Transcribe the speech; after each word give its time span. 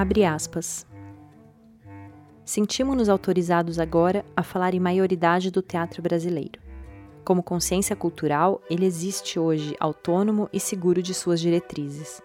Abre 0.00 0.24
aspas. 0.24 0.86
Sentimos-nos 2.42 3.10
autorizados 3.10 3.78
agora 3.78 4.24
a 4.34 4.42
falar 4.42 4.72
em 4.72 4.80
maioridade 4.80 5.50
do 5.50 5.60
teatro 5.60 6.00
brasileiro. 6.00 6.58
Como 7.22 7.42
consciência 7.42 7.94
cultural, 7.94 8.62
ele 8.70 8.86
existe 8.86 9.38
hoje 9.38 9.76
autônomo 9.78 10.48
e 10.54 10.58
seguro 10.58 11.02
de 11.02 11.12
suas 11.12 11.38
diretrizes. 11.38 12.22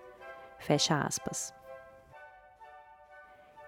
Fecha 0.58 1.02
aspas. 1.02 1.54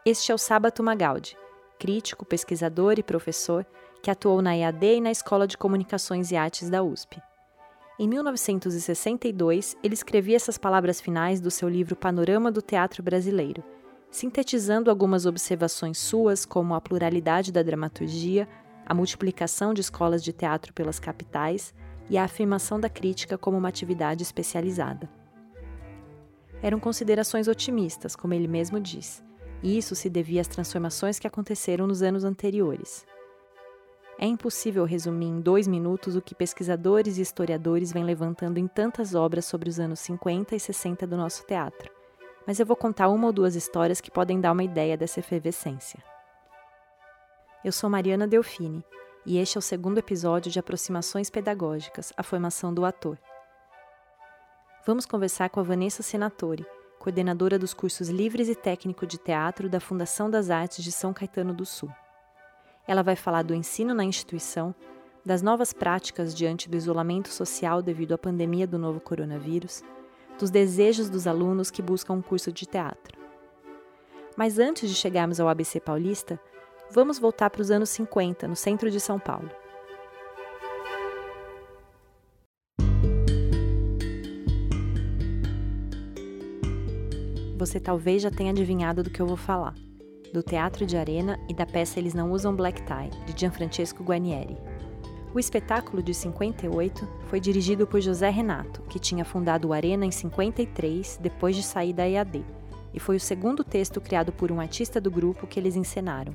Este 0.06 0.32
é 0.32 0.36
o 0.36 0.38
Sábato 0.38 0.82
Magaldi, 0.82 1.36
crítico, 1.78 2.26
pesquisador 2.26 2.98
e 2.98 3.04
professor 3.04 3.66
que 4.02 4.10
atuou 4.10 4.42
na 4.42 4.55
EAD 4.55 4.86
e 4.86 5.02
na 5.02 5.12
Escola 5.12 5.46
de 5.46 5.58
Comunicações 5.58 6.32
e 6.32 6.38
Artes 6.38 6.70
da 6.70 6.82
USP. 6.82 7.21
Em 8.00 8.08
1962, 8.08 9.75
ele 9.83 9.96
escrevia 9.96 10.38
essas 10.38 10.58
palavras 10.58 11.02
finais 11.02 11.42
do 11.42 11.52
seu 11.52 11.68
livro 11.68 11.94
Panorama 11.94 12.50
do 12.50 12.61
Teatro 12.61 13.04
Brasileiro, 13.04 13.61
sintetizando 14.18 14.89
algumas 14.89 15.28
observações 15.28 16.00
suas, 16.00 16.44
como 16.44 16.74
a 16.74 16.82
pluralidade 16.82 17.52
da 17.52 17.62
dramaturgia, 17.62 18.50
a 18.84 18.92
multiplicação 18.92 19.75
de 19.75 19.82
escolas 19.82 20.24
de 20.24 20.34
teatro 20.34 20.74
pelas 20.74 21.00
capitais 21.00 21.71
e 22.10 22.18
a 22.18 22.24
afirmação 22.24 22.80
da 22.80 22.89
crítica 22.89 23.38
como 23.38 23.58
uma 23.58 23.70
atividade 23.70 24.24
especializada. 24.24 25.08
Eram 26.64 26.80
considerações 26.80 27.48
otimistas, 27.48 28.16
como 28.16 28.34
ele 28.34 28.48
mesmo 28.48 28.80
diz, 28.80 29.24
e 29.61 29.78
isso 29.78 29.94
se 29.94 30.10
devia 30.10 30.42
às 30.42 30.47
transformações 30.47 31.20
que 31.20 31.28
aconteceram 31.28 31.86
nos 31.86 32.02
anos 32.02 32.23
anteriores. 32.23 33.06
É 34.17 34.25
impossível 34.25 34.84
resumir 34.84 35.28
em 35.28 35.39
dois 35.39 35.67
minutos 35.67 36.16
o 36.16 36.22
que 36.23 36.34
pesquisadores 36.34 37.20
e 37.20 37.22
historiadores 37.22 37.92
vêm 37.92 38.03
levantando 38.03 38.58
em 38.58 38.66
tantas 38.66 39.14
obras 39.14 39.45
sobre 39.45 39.70
os 39.70 39.80
anos 39.80 40.00
50 40.00 40.56
e 40.56 40.59
60 40.59 41.06
do 41.06 41.16
nosso 41.16 41.45
teatro, 41.45 41.97
mas 42.48 42.62
eu 42.62 42.66
vou 42.66 42.78
contar 42.78 43.09
uma 43.09 43.28
ou 43.28 43.34
duas 43.34 43.56
histórias 43.56 44.00
que 44.00 44.09
podem 44.09 44.40
dar 44.40 44.53
uma 44.53 44.64
ideia 44.64 44.95
dessa 44.95 45.20
efervescência. 45.20 46.02
Eu 47.64 47.73
sou 47.73 47.90
Mariana 47.90 48.26
Delfini 48.26 48.86
e 49.26 49.38
este 49.38 49.58
é 49.58 49.59
o 49.59 49.62
segundo 49.62 49.98
episódio 49.98 50.50
de 50.50 50.58
Aproximações 50.58 51.30
Pedagógicas 51.30 52.14
A 52.16 52.23
Formação 52.23 52.73
do 52.73 52.86
Ator. 52.86 53.18
Vamos 54.86 55.06
conversar 55.06 55.50
com 55.50 55.59
a 55.59 55.64
Vanessa 55.64 56.02
Senatori, 56.02 56.66
coordenadora 56.98 57.59
dos 57.59 57.73
cursos 57.73 58.08
Livres 58.08 58.48
e 58.48 58.56
Técnico 58.56 59.06
de 59.06 59.18
Teatro 59.18 59.68
da 59.68 59.81
Fundação 59.81 60.30
das 60.30 60.50
Artes 60.50 60.81
de 60.81 60.94
São 60.94 61.14
Caetano 61.14 61.53
do 61.53 61.66
Sul. 61.66 61.92
Ela 62.88 63.03
vai 63.03 63.18
falar 63.18 63.44
do 63.44 63.53
ensino 63.53 63.94
na 63.94 64.06
instituição, 64.06 64.73
das 65.25 65.42
novas 65.42 65.73
práticas 65.73 66.34
diante 66.34 66.70
do 66.70 66.78
isolamento 66.78 67.28
social 67.28 67.81
devido 67.81 68.14
à 68.14 68.18
pandemia 68.18 68.66
do 68.66 68.80
novo 68.80 69.02
coronavírus, 69.02 69.84
dos 70.38 70.49
desejos 70.49 71.09
dos 71.09 71.27
alunos 71.27 71.71
que 71.71 71.81
buscam 71.81 72.13
um 72.13 72.21
curso 72.21 72.52
de 72.52 72.66
teatro. 72.66 73.17
Mas 74.35 74.59
antes 74.59 74.89
de 74.89 74.95
chegarmos 74.95 75.39
ao 75.39 75.49
ABC 75.49 75.79
Paulista, 75.79 76.39
vamos 76.91 77.17
voltar 77.17 77.49
para 77.49 77.61
os 77.61 77.71
anos 77.71 77.89
50, 77.89 78.47
no 78.47 78.55
centro 78.55 78.91
de 78.91 78.99
São 78.99 79.19
Paulo. 79.19 79.49
Você 87.57 87.79
talvez 87.79 88.22
já 88.22 88.29
tenha 88.29 88.51
adivinhado 88.51 89.01
do 89.03 89.09
que 89.09 89.19
eu 89.19 89.25
vou 89.25 89.38
falar 89.38 89.73
do 90.33 90.44
Teatro 90.44 90.85
de 90.85 90.97
Arena 90.97 91.39
e 91.49 91.53
da 91.53 91.66
peça 91.66 91.99
Eles 91.99 92.13
Não 92.13 92.31
Usam 92.31 92.55
Black 92.55 92.81
Tie, 92.83 93.09
de 93.25 93.39
Gianfrancesco 93.39 94.03
Guarnieri. 94.03 94.57
O 95.33 95.39
espetáculo 95.39 96.02
de 96.02 96.14
58 96.14 97.08
foi 97.28 97.39
dirigido 97.39 97.86
por 97.86 98.00
José 98.00 98.30
Renato, 98.30 98.81
que 98.83 98.97
tinha 98.97 99.25
fundado 99.25 99.67
o 99.67 99.73
Arena 99.73 100.06
em 100.06 100.11
53, 100.11 101.19
depois 101.22 101.56
de 101.56 101.64
sair 101.64 101.94
da 101.94 102.08
EAD, 102.08 102.45
e 102.94 103.00
foi 103.00 103.17
o 103.17 103.19
segundo 103.19 103.64
texto 103.64 104.00
criado 104.00 104.31
por 104.31 104.52
um 104.52 104.59
artista 104.59 105.02
do 105.02 105.12
grupo 105.12 105.46
que 105.46 105.59
eles 105.59 105.75
encenaram. 105.75 106.34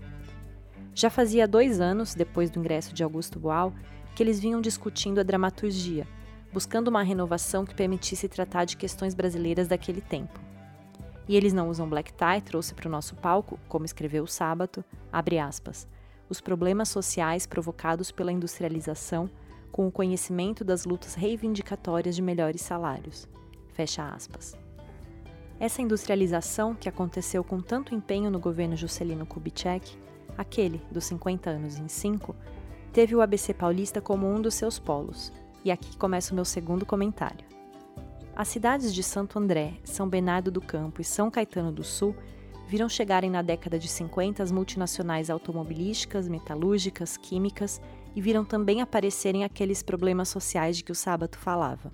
Já 0.94 1.08
fazia 1.08 1.48
dois 1.48 1.80
anos, 1.80 2.14
depois 2.14 2.50
do 2.50 2.60
ingresso 2.60 2.92
de 2.92 3.02
Augusto 3.02 3.40
Boal, 3.40 3.72
que 4.14 4.22
eles 4.22 4.38
vinham 4.38 4.60
discutindo 4.60 5.18
a 5.18 5.22
dramaturgia, 5.22 6.06
buscando 6.52 6.88
uma 6.88 7.02
renovação 7.02 7.64
que 7.64 7.74
permitisse 7.74 8.28
tratar 8.28 8.66
de 8.66 8.76
questões 8.76 9.14
brasileiras 9.14 9.66
daquele 9.66 10.02
tempo. 10.02 10.38
E 11.26 11.34
eles 11.34 11.54
não 11.54 11.70
usam 11.70 11.88
black 11.88 12.12
tie 12.12 12.42
trouxe 12.42 12.74
para 12.74 12.88
o 12.88 12.92
nosso 12.92 13.14
palco, 13.16 13.58
como 13.68 13.86
escreveu 13.86 14.24
o 14.24 14.28
Sábato, 14.28 14.84
abre 15.10 15.38
aspas, 15.38 15.88
os 16.32 16.40
problemas 16.40 16.88
sociais 16.88 17.46
provocados 17.46 18.10
pela 18.10 18.32
industrialização 18.32 19.28
com 19.70 19.86
o 19.86 19.92
conhecimento 19.92 20.64
das 20.64 20.86
lutas 20.86 21.14
reivindicatórias 21.14 22.16
de 22.16 22.22
melhores 22.22 22.62
salários. 22.62 23.28
Fecha 23.74 24.08
aspas. 24.08 24.56
Essa 25.60 25.82
industrialização 25.82 26.74
que 26.74 26.88
aconteceu 26.88 27.44
com 27.44 27.60
tanto 27.60 27.94
empenho 27.94 28.30
no 28.30 28.40
governo 28.40 28.76
Juscelino 28.76 29.26
Kubitschek, 29.26 29.96
aquele 30.36 30.80
dos 30.90 31.04
50 31.04 31.50
anos 31.50 31.78
em 31.78 31.86
5, 31.86 32.34
teve 32.94 33.14
o 33.14 33.20
ABC 33.20 33.52
paulista 33.52 34.00
como 34.00 34.26
um 34.26 34.40
dos 34.40 34.54
seus 34.54 34.78
polos. 34.78 35.30
E 35.62 35.70
aqui 35.70 35.96
começa 35.98 36.32
o 36.32 36.34
meu 36.34 36.46
segundo 36.46 36.86
comentário. 36.86 37.44
As 38.34 38.48
cidades 38.48 38.94
de 38.94 39.02
Santo 39.02 39.38
André, 39.38 39.74
São 39.84 40.08
Bernardo 40.08 40.50
do 40.50 40.62
Campo 40.62 41.02
e 41.02 41.04
São 41.04 41.30
Caetano 41.30 41.70
do 41.70 41.84
Sul 41.84 42.16
viram 42.72 42.88
chegarem 42.88 43.28
na 43.28 43.42
década 43.42 43.78
de 43.78 43.86
50 43.86 44.42
as 44.42 44.50
multinacionais 44.50 45.28
automobilísticas, 45.28 46.26
metalúrgicas, 46.26 47.18
químicas 47.18 47.82
e 48.16 48.20
viram 48.22 48.46
também 48.46 48.80
aparecerem 48.80 49.44
aqueles 49.44 49.82
problemas 49.82 50.30
sociais 50.30 50.78
de 50.78 50.82
que 50.82 50.90
o 50.90 50.94
sábado 50.94 51.36
falava. 51.36 51.92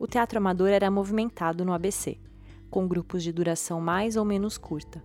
O 0.00 0.06
teatro 0.08 0.38
amador 0.38 0.70
era 0.70 0.90
movimentado 0.90 1.64
no 1.64 1.72
ABC, 1.72 2.18
com 2.68 2.88
grupos 2.88 3.22
de 3.22 3.30
duração 3.30 3.80
mais 3.80 4.16
ou 4.16 4.24
menos 4.24 4.58
curta. 4.58 5.00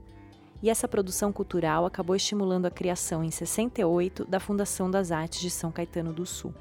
E 0.60 0.72
essa 0.72 0.88
produção 0.88 1.32
cultural 1.32 1.86
acabou 1.86 2.16
estimulando 2.16 2.66
a 2.66 2.72
criação 2.72 3.24
em 3.24 3.30
68 3.30 4.26
da 4.26 4.40
Fundação 4.40 4.90
das 4.90 5.12
Artes 5.12 5.40
de 5.40 5.52
São 5.52 5.72
Caetano 5.72 6.12
do 6.12 6.26
Sul. 6.26 6.52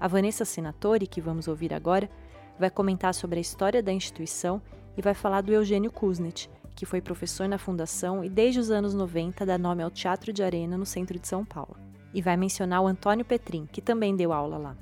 A 0.00 0.08
Vanessa 0.08 0.44
Senatori, 0.44 1.06
que 1.06 1.20
vamos 1.20 1.46
ouvir 1.46 1.72
agora, 1.72 2.10
vai 2.58 2.70
comentar 2.70 3.14
sobre 3.14 3.38
a 3.38 3.40
história 3.40 3.80
da 3.80 3.92
instituição 3.92 4.60
e 4.96 5.00
vai 5.00 5.14
falar 5.14 5.42
do 5.42 5.52
Eugênio 5.52 5.92
Kuznet, 5.92 6.50
que 6.82 6.86
foi 6.86 7.00
professor 7.00 7.48
na 7.48 7.58
fundação 7.58 8.24
e 8.24 8.28
desde 8.28 8.58
os 8.58 8.68
anos 8.68 8.92
90 8.92 9.46
dá 9.46 9.56
nome 9.56 9.84
ao 9.84 9.90
Teatro 9.90 10.32
de 10.32 10.42
Arena 10.42 10.76
no 10.76 10.84
centro 10.84 11.16
de 11.16 11.28
São 11.28 11.44
Paulo. 11.44 11.76
E 12.12 12.20
vai 12.20 12.36
mencionar 12.36 12.82
o 12.82 12.88
Antônio 12.88 13.24
Petrin, 13.24 13.66
que 13.70 13.80
também 13.80 14.16
deu 14.16 14.32
aula 14.32 14.58
lá. 14.58 14.76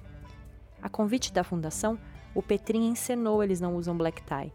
A 0.80 0.88
convite 0.88 1.30
da 1.30 1.44
fundação, 1.44 1.98
o 2.34 2.40
Petrin 2.42 2.88
encenou 2.88 3.44
Eles 3.44 3.60
Não 3.60 3.76
Usam 3.76 3.98
Black 3.98 4.22
Tie. 4.22 4.50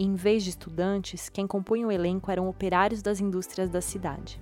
E 0.00 0.04
em 0.04 0.16
vez 0.16 0.42
de 0.42 0.50
estudantes, 0.50 1.28
quem 1.28 1.46
compunha 1.46 1.86
o 1.86 1.92
elenco 1.92 2.28
eram 2.28 2.48
operários 2.48 3.02
das 3.02 3.20
indústrias 3.20 3.70
da 3.70 3.80
cidade. 3.80 4.40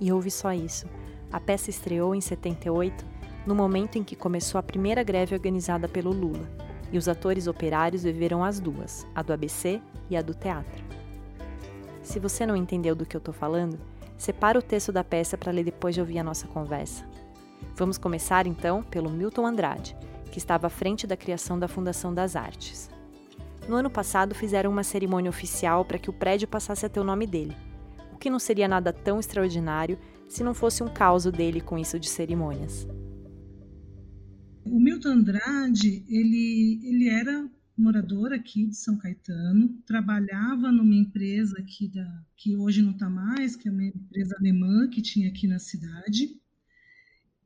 E 0.00 0.10
houve 0.10 0.30
só 0.30 0.54
isso. 0.54 0.88
A 1.30 1.38
peça 1.38 1.68
estreou 1.68 2.14
em 2.14 2.20
78, 2.22 3.04
no 3.46 3.54
momento 3.54 3.98
em 3.98 4.02
que 4.02 4.16
começou 4.16 4.58
a 4.58 4.62
primeira 4.62 5.02
greve 5.02 5.34
organizada 5.34 5.86
pelo 5.86 6.12
Lula 6.12 6.48
e 6.90 6.96
os 6.96 7.08
atores 7.08 7.46
operários 7.46 8.04
viveram 8.04 8.42
as 8.42 8.58
duas, 8.58 9.06
a 9.14 9.20
do 9.20 9.34
ABC 9.34 9.82
e 10.08 10.16
a 10.16 10.22
do 10.22 10.32
teatro. 10.32 10.97
Se 12.08 12.18
você 12.18 12.46
não 12.46 12.56
entendeu 12.56 12.96
do 12.96 13.04
que 13.04 13.14
eu 13.14 13.18
estou 13.18 13.34
falando, 13.34 13.78
separa 14.16 14.58
o 14.58 14.62
texto 14.62 14.90
da 14.90 15.04
peça 15.04 15.36
para 15.36 15.52
ler 15.52 15.62
depois 15.62 15.94
de 15.94 16.00
ouvir 16.00 16.18
a 16.18 16.24
nossa 16.24 16.46
conversa. 16.46 17.04
Vamos 17.76 17.98
começar 17.98 18.46
então 18.46 18.82
pelo 18.82 19.10
Milton 19.10 19.46
Andrade, 19.46 19.94
que 20.32 20.38
estava 20.38 20.68
à 20.68 20.70
frente 20.70 21.06
da 21.06 21.18
criação 21.18 21.58
da 21.58 21.68
Fundação 21.68 22.14
das 22.14 22.34
Artes. 22.34 22.88
No 23.68 23.76
ano 23.76 23.90
passado 23.90 24.34
fizeram 24.34 24.70
uma 24.70 24.82
cerimônia 24.82 25.28
oficial 25.28 25.84
para 25.84 25.98
que 25.98 26.08
o 26.08 26.12
prédio 26.14 26.48
passasse 26.48 26.86
a 26.86 26.88
ter 26.88 26.98
o 26.98 27.04
nome 27.04 27.26
dele, 27.26 27.54
o 28.10 28.16
que 28.16 28.30
não 28.30 28.38
seria 28.38 28.66
nada 28.66 28.90
tão 28.90 29.20
extraordinário 29.20 29.98
se 30.26 30.42
não 30.42 30.54
fosse 30.54 30.82
um 30.82 30.88
caos 30.88 31.24
dele 31.24 31.60
com 31.60 31.76
isso 31.76 32.00
de 32.00 32.08
cerimônias. 32.08 32.88
O 34.64 34.80
Milton 34.80 35.10
Andrade, 35.10 36.06
ele, 36.08 36.80
ele 36.84 37.10
era 37.10 37.50
morador 37.80 38.32
aqui 38.32 38.66
de 38.66 38.76
São 38.76 38.96
Caetano, 38.96 39.68
trabalhava 39.86 40.70
numa 40.72 40.94
empresa 40.94 41.58
aqui 41.58 41.88
da, 41.88 42.24
que 42.36 42.56
hoje 42.56 42.82
não 42.82 42.92
está 42.92 43.08
mais, 43.08 43.56
que 43.56 43.68
é 43.68 43.70
uma 43.70 43.84
empresa 43.84 44.36
alemã 44.38 44.88
que 44.88 45.00
tinha 45.00 45.28
aqui 45.28 45.46
na 45.46 45.58
cidade. 45.58 46.36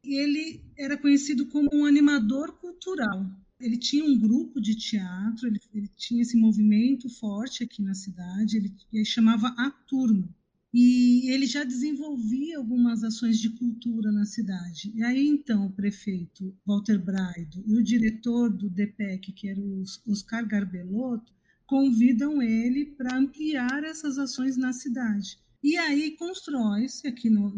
Ele 0.02 0.62
era 0.76 0.96
conhecido 0.96 1.46
como 1.46 1.70
um 1.72 1.84
animador 1.84 2.52
cultural. 2.58 3.30
Ele 3.60 3.76
tinha 3.76 4.04
um 4.04 4.18
grupo 4.18 4.60
de 4.60 4.74
teatro, 4.74 5.46
ele, 5.46 5.60
ele 5.72 5.88
tinha 5.96 6.22
esse 6.22 6.36
movimento 6.36 7.08
forte 7.08 7.62
aqui 7.62 7.80
na 7.80 7.94
cidade, 7.94 8.56
ele, 8.56 8.74
ele 8.92 9.04
chamava 9.04 9.48
A 9.56 9.70
Turma 9.70 10.28
e 10.72 11.30
ele 11.30 11.46
já 11.46 11.64
desenvolvia 11.64 12.56
algumas 12.56 13.04
ações 13.04 13.38
de 13.38 13.50
cultura 13.50 14.10
na 14.10 14.24
cidade. 14.24 14.90
E 14.94 15.02
aí 15.02 15.26
então 15.26 15.66
o 15.66 15.72
prefeito 15.72 16.56
Walter 16.66 16.98
Braido 16.98 17.62
e 17.66 17.76
o 17.76 17.82
diretor 17.82 18.50
do 18.50 18.70
DPEC, 18.70 19.32
que 19.32 19.48
era 19.48 19.60
o 19.60 19.82
Oscar 20.06 20.46
Garbelotto, 20.46 21.32
convidam 21.66 22.40
ele 22.42 22.86
para 22.86 23.16
ampliar 23.16 23.84
essas 23.84 24.18
ações 24.18 24.56
na 24.56 24.72
cidade. 24.72 25.38
E 25.62 25.76
aí 25.76 26.16
constrói-se 26.16 27.06
aqui 27.06 27.30
no, 27.30 27.50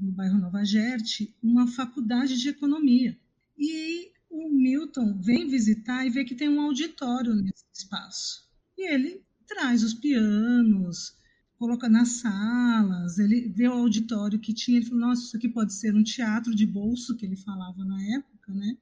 no 0.00 0.12
bairro 0.12 0.38
Nova 0.38 0.64
Gerte 0.64 1.34
uma 1.42 1.66
faculdade 1.66 2.40
de 2.40 2.48
economia. 2.48 3.18
E 3.58 4.12
o 4.30 4.48
Milton 4.48 5.20
vem 5.20 5.48
visitar 5.48 6.06
e 6.06 6.10
vê 6.10 6.24
que 6.24 6.34
tem 6.34 6.48
um 6.48 6.60
auditório 6.60 7.34
nesse 7.34 7.64
espaço. 7.72 8.48
E 8.76 8.88
ele 8.92 9.22
traz 9.46 9.82
os 9.82 9.94
pianos, 9.94 11.17
coloca 11.58 11.88
nas 11.88 12.08
salas, 12.20 13.18
ele 13.18 13.48
vê 13.48 13.66
o 13.68 13.72
auditório 13.72 14.38
que 14.38 14.54
tinha, 14.54 14.78
ele 14.78 14.86
falou, 14.86 15.00
nossa, 15.00 15.22
isso 15.22 15.36
aqui 15.36 15.48
pode 15.48 15.74
ser 15.74 15.94
um 15.94 16.02
teatro 16.02 16.54
de 16.54 16.64
bolso, 16.64 17.16
que 17.16 17.26
ele 17.26 17.36
falava 17.36 17.84
na 17.84 18.00
época, 18.14 18.54
né? 18.54 18.76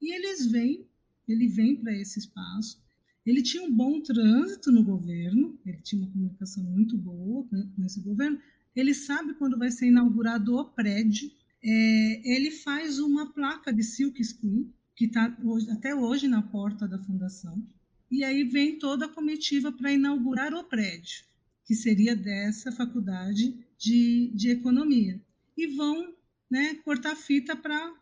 E 0.00 0.14
eles 0.14 0.46
vêm, 0.46 0.86
ele 1.26 1.48
vem 1.48 1.74
para 1.76 1.94
esse 1.94 2.18
espaço, 2.18 2.78
ele 3.26 3.42
tinha 3.42 3.62
um 3.64 3.72
bom 3.72 4.00
trânsito 4.00 4.70
no 4.70 4.84
governo, 4.84 5.58
ele 5.66 5.78
tinha 5.82 6.00
uma 6.00 6.10
comunicação 6.10 6.62
muito 6.62 6.96
boa 6.96 7.44
com 7.48 7.84
esse 7.84 8.00
governo. 8.00 8.38
Ele 8.74 8.94
sabe 8.94 9.34
quando 9.34 9.58
vai 9.58 9.68
ser 9.68 9.88
inaugurado 9.88 10.54
o 10.54 10.64
prédio. 10.64 11.28
É, 11.60 12.32
ele 12.36 12.52
faz 12.52 13.00
uma 13.00 13.32
placa 13.32 13.72
de 13.72 13.82
silk 13.82 14.22
screen, 14.22 14.72
que 14.94 15.06
está 15.06 15.36
até 15.72 15.92
hoje 15.92 16.28
na 16.28 16.40
porta 16.40 16.86
da 16.86 17.00
fundação. 17.00 17.60
E 18.08 18.22
aí 18.22 18.44
vem 18.44 18.78
toda 18.78 19.06
a 19.06 19.08
comitiva 19.08 19.72
para 19.72 19.92
inaugurar 19.92 20.54
o 20.54 20.62
prédio, 20.62 21.24
que 21.66 21.74
seria 21.74 22.16
dessa 22.16 22.72
faculdade 22.72 23.58
de, 23.76 24.30
de 24.34 24.50
economia. 24.50 25.20
E 25.56 25.66
vão 25.66 26.14
né, 26.50 26.74
cortar 26.84 27.16
fita 27.16 27.56
para 27.56 27.92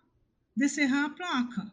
descerrar 0.56 1.06
a 1.06 1.11
placa. 1.11 1.72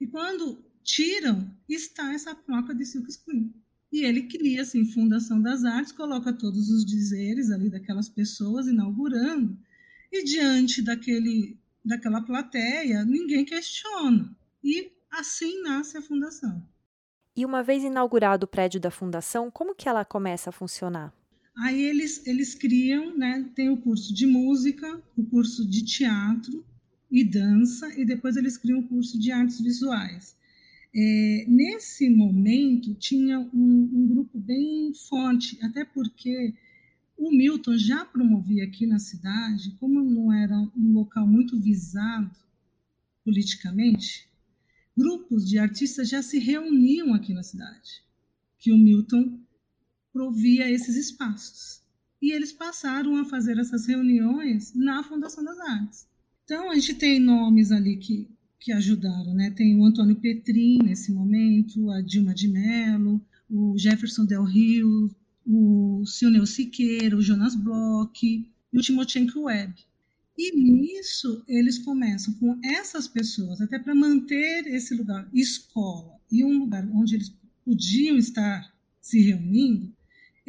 E 0.00 0.06
quando 0.06 0.62
tiram, 0.82 1.48
está 1.68 2.12
essa 2.12 2.34
placa 2.34 2.74
de 2.74 2.84
silk 2.84 3.10
screen. 3.12 3.54
E 3.92 4.04
ele 4.04 4.24
cria, 4.28 4.62
assim, 4.62 4.84
Fundação 4.92 5.40
das 5.40 5.64
Artes, 5.64 5.92
coloca 5.92 6.32
todos 6.32 6.68
os 6.68 6.84
dizeres 6.84 7.50
ali 7.50 7.70
daquelas 7.70 8.08
pessoas 8.08 8.66
inaugurando, 8.66 9.58
e 10.12 10.24
diante 10.24 10.82
daquele, 10.82 11.58
daquela 11.84 12.20
plateia, 12.22 13.04
ninguém 13.04 13.44
questiona. 13.44 14.36
E 14.62 14.92
assim 15.10 15.62
nasce 15.62 15.96
a 15.96 16.02
fundação. 16.02 16.66
E 17.36 17.44
uma 17.44 17.62
vez 17.62 17.82
inaugurado 17.82 18.44
o 18.44 18.48
prédio 18.48 18.80
da 18.80 18.90
fundação, 18.90 19.50
como 19.50 19.74
que 19.74 19.88
ela 19.88 20.04
começa 20.04 20.50
a 20.50 20.52
funcionar? 20.52 21.12
Aí 21.56 21.82
eles, 21.82 22.26
eles 22.26 22.54
criam, 22.54 23.16
né, 23.16 23.48
tem 23.54 23.68
o 23.68 23.76
curso 23.76 24.14
de 24.14 24.26
música, 24.26 25.02
o 25.16 25.24
curso 25.24 25.68
de 25.68 25.84
teatro 25.84 26.64
e 27.10 27.24
dança, 27.24 27.88
e 27.98 28.04
depois 28.04 28.36
eles 28.36 28.56
criam 28.56 28.80
o 28.80 28.88
curso 28.88 29.18
de 29.18 29.32
artes 29.32 29.60
visuais. 29.60 30.36
É, 30.94 31.44
nesse 31.48 32.08
momento, 32.10 32.94
tinha 32.94 33.38
um, 33.38 33.48
um, 33.52 34.08
grupo 34.08 34.38
bem 34.38 34.92
forte, 35.08 35.58
até 35.62 35.84
porque 35.84 36.54
o 37.16 37.30
Milton 37.30 37.76
já 37.76 38.04
promovia 38.04 38.64
aqui 38.64 38.86
na 38.86 38.98
cidade, 38.98 39.76
como 39.78 40.02
não 40.02 40.32
era 40.32 40.56
um 40.56 40.92
local 40.92 41.26
muito 41.26 41.60
visado 41.60 42.30
politicamente, 43.24 44.28
grupos 44.96 45.48
de 45.48 45.58
artistas 45.58 46.08
já 46.08 46.22
se 46.22 46.38
reuniam 46.38 47.14
aqui 47.14 47.32
na 47.32 47.42
cidade, 47.42 48.02
que 48.58 48.72
o 48.72 48.78
Milton 48.78 49.38
provia 50.12 50.70
esses 50.70 50.96
espaços. 50.96 51.82
E 52.20 52.32
eles 52.32 52.52
passaram 52.52 53.16
a 53.16 53.24
fazer 53.24 53.58
essas 53.58 53.86
reuniões 53.86 54.74
na 54.74 55.02
Fundação 55.02 55.42
das 55.42 55.58
Artes. 55.58 56.06
Então, 56.44 56.70
a 56.70 56.74
gente 56.74 56.94
tem 56.94 57.18
nomes 57.18 57.72
ali 57.72 57.96
que 57.96 58.28
que 58.60 58.72
ajudaram, 58.72 59.34
né? 59.34 59.50
Tem 59.50 59.74
o 59.74 59.84
Antônio 59.84 60.16
Petrin 60.16 60.78
nesse 60.84 61.10
momento, 61.10 61.90
a 61.90 62.02
Dilma 62.02 62.34
de 62.34 62.46
Mello, 62.46 63.20
o 63.48 63.76
Jefferson 63.76 64.26
Del 64.26 64.44
Rio, 64.44 65.10
o 65.46 66.04
Silneu 66.04 66.46
Siqueira, 66.46 67.16
o 67.16 67.22
Jonas 67.22 67.54
Bloch 67.54 68.22
e 68.22 68.78
o 68.78 68.82
Timochenko 68.82 69.40
Webb. 69.40 69.74
E 70.36 70.54
nisso 70.54 71.42
eles 71.48 71.78
começam 71.78 72.34
com 72.34 72.58
essas 72.62 73.08
pessoas, 73.08 73.60
até 73.60 73.78
para 73.78 73.94
manter 73.94 74.66
esse 74.66 74.94
lugar, 74.94 75.28
escola, 75.32 76.20
e 76.30 76.44
um 76.44 76.58
lugar 76.58 76.86
onde 76.94 77.14
eles 77.14 77.34
podiam 77.64 78.16
estar 78.16 78.72
se 79.00 79.20
reunindo, 79.22 79.92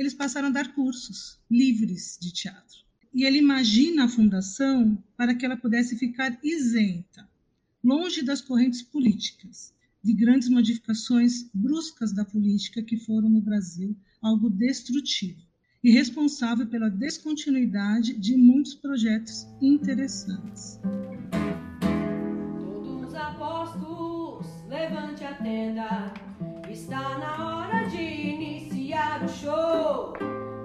eles 0.01 0.13
passaram 0.15 0.48
a 0.48 0.51
dar 0.51 0.74
cursos 0.74 1.39
livres 1.50 2.18
de 2.19 2.33
teatro. 2.33 2.81
E 3.13 3.24
ele 3.24 3.38
imagina 3.38 4.06
a 4.06 4.09
fundação 4.09 4.98
para 5.15 5.36
que 5.36 5.45
ela 5.45 5.56
pudesse 5.56 5.95
ficar 5.95 6.39
isenta 6.44 7.30
longe 7.83 8.24
das 8.24 8.42
correntes 8.42 8.81
políticas, 8.81 9.74
de 10.03 10.13
grandes 10.13 10.50
modificações 10.50 11.50
bruscas 11.53 12.12
da 12.12 12.25
política 12.25 12.81
que 12.81 12.98
foram 12.98 13.30
no 13.30 13.42
Brasil 13.42 13.95
algo 14.21 14.50
destrutivo 14.50 15.42
e 15.83 15.92
responsável 15.92 16.65
pela 16.68 16.89
descontinuidade 16.89 18.13
de 18.13 18.36
muitos 18.36 18.74
projetos 18.74 19.48
interessantes. 19.62 20.80
Todos 22.83 23.13
apostos, 23.13 24.48
levante 24.68 25.24
a 25.24 25.33
tenda, 25.36 26.13
está 26.71 27.18
na 27.19 27.57
hora 27.57 27.88
de 27.89 28.30
show. 29.41 30.13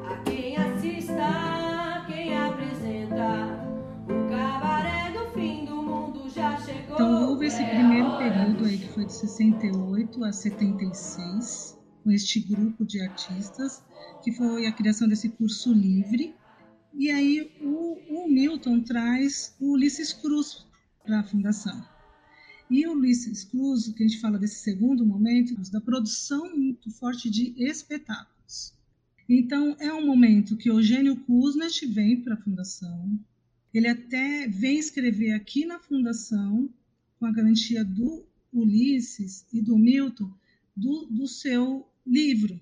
A 0.05 0.17
quem 0.25 0.57
assista, 0.57 2.05
quem 2.07 2.37
apresenta, 2.37 3.59
o 4.05 4.29
cabaré 4.29 5.13
do 5.13 5.33
fim 5.33 5.65
do 5.65 5.83
mundo 5.83 6.29
já 6.29 6.59
chegou. 6.61 6.95
Então 6.95 7.31
houve 7.31 7.47
esse 7.47 7.65
primeiro 7.65 8.19
período 8.19 8.67
aí 8.67 8.79
que 8.79 8.89
foi 8.89 9.07
de 9.07 9.15
68 9.15 10.25
a 10.25 10.33
76, 10.33 11.79
com 12.05 12.11
este 12.11 12.41
grupo 12.41 12.85
de 12.85 13.01
artistas, 13.01 13.83
que 14.23 14.31
foi 14.33 14.67
a 14.67 14.73
criação 14.73 15.09
desse 15.09 15.31
curso 15.31 15.73
livre. 15.73 16.35
E 16.93 17.11
aí 17.11 17.51
o, 17.63 18.25
o 18.25 18.29
Milton 18.29 18.83
traz 18.83 19.57
o 19.59 19.73
Ulisses 19.73 20.13
Cruz 20.13 20.67
para 21.03 21.21
a 21.21 21.25
fundação. 21.25 21.83
E 22.69 22.87
o 22.87 22.93
Ulisses 22.93 23.45
Cruz, 23.45 23.89
que 23.89 24.05
a 24.05 24.07
gente 24.07 24.21
fala 24.21 24.39
desse 24.39 24.57
segundo 24.57 25.07
momento, 25.07 25.55
da 25.71 25.81
produção 25.81 26.55
muito 26.55 26.91
forte 26.91 27.31
de 27.31 27.55
espetáculos. 28.47 28.75
Então, 29.29 29.77
é 29.81 29.93
um 29.93 30.07
momento 30.07 30.57
que 30.57 30.71
Eugênio 30.71 31.17
Kuznet 31.17 31.85
vem 31.87 32.21
para 32.21 32.35
a 32.35 32.41
fundação. 32.41 33.19
Ele 33.75 33.89
até 33.89 34.47
vem 34.47 34.79
escrever 34.79 35.33
aqui 35.33 35.67
na 35.67 35.81
fundação, 35.81 36.71
com 37.19 37.27
a 37.27 37.33
garantia 37.33 37.85
do 37.85 38.25
Ulisses 38.53 39.45
e 39.53 39.61
do 39.61 39.77
Milton, 39.77 40.33
do, 40.77 41.07
do 41.07 41.27
seu 41.27 41.87
livro, 42.07 42.59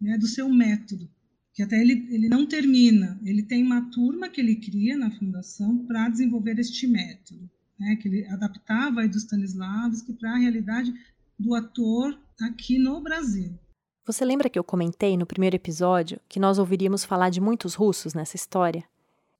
né, 0.00 0.16
do 0.16 0.26
seu 0.26 0.48
método, 0.48 1.08
que 1.52 1.62
até 1.62 1.80
ele, 1.80 2.08
ele 2.10 2.28
não 2.28 2.46
termina. 2.46 3.20
Ele 3.22 3.42
tem 3.42 3.62
uma 3.62 3.90
turma 3.90 4.28
que 4.28 4.40
ele 4.40 4.56
cria 4.56 4.96
na 4.96 5.10
fundação 5.10 5.84
para 5.86 6.08
desenvolver 6.08 6.58
este 6.58 6.86
método, 6.86 7.48
né, 7.78 7.96
que 7.96 8.08
ele 8.08 8.26
adaptava 8.26 9.02
aí 9.02 9.08
do 9.08 9.18
Stanislavski 9.18 10.14
para 10.14 10.32
a 10.32 10.38
realidade 10.38 10.92
do 11.38 11.54
ator 11.54 12.18
aqui 12.40 12.78
no 12.78 13.02
Brasil. 13.02 13.58
Você 14.06 14.22
lembra 14.22 14.50
que 14.50 14.58
eu 14.58 14.64
comentei 14.64 15.16
no 15.16 15.24
primeiro 15.24 15.56
episódio 15.56 16.20
que 16.28 16.38
nós 16.38 16.58
ouviríamos 16.58 17.06
falar 17.06 17.30
de 17.30 17.40
muitos 17.40 17.74
russos 17.74 18.12
nessa 18.12 18.36
história? 18.36 18.84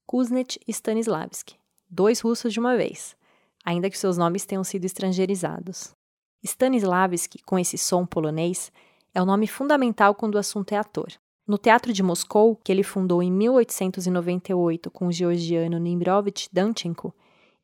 Kuznet 0.07 0.59
e 0.67 0.71
Stanislavski, 0.71 1.57
dois 1.91 2.21
russos 2.21 2.51
de 2.51 2.59
uma 2.59 2.75
vez, 2.75 3.15
ainda 3.63 3.91
que 3.91 3.99
seus 3.99 4.17
nomes 4.17 4.47
tenham 4.47 4.65
sido 4.65 4.87
estrangeirizados. 4.87 5.95
Stanislavski, 6.43 7.43
com 7.43 7.59
esse 7.59 7.77
som 7.77 8.07
polonês, 8.07 8.73
é 9.13 9.21
o 9.21 9.27
nome 9.27 9.47
fundamental 9.47 10.15
quando 10.15 10.37
o 10.37 10.39
assunto 10.39 10.73
é 10.73 10.79
ator. 10.79 11.13
No 11.47 11.59
Teatro 11.59 11.93
de 11.93 12.03
Moscou, 12.03 12.57
que 12.57 12.73
ele 12.73 12.83
fundou 12.83 13.23
em 13.23 13.31
1898 13.31 14.91
com 14.91 15.09
o 15.09 15.13
georgiano 15.13 15.79
Nimbrovich 15.79 16.49
Danchenko, 16.51 17.15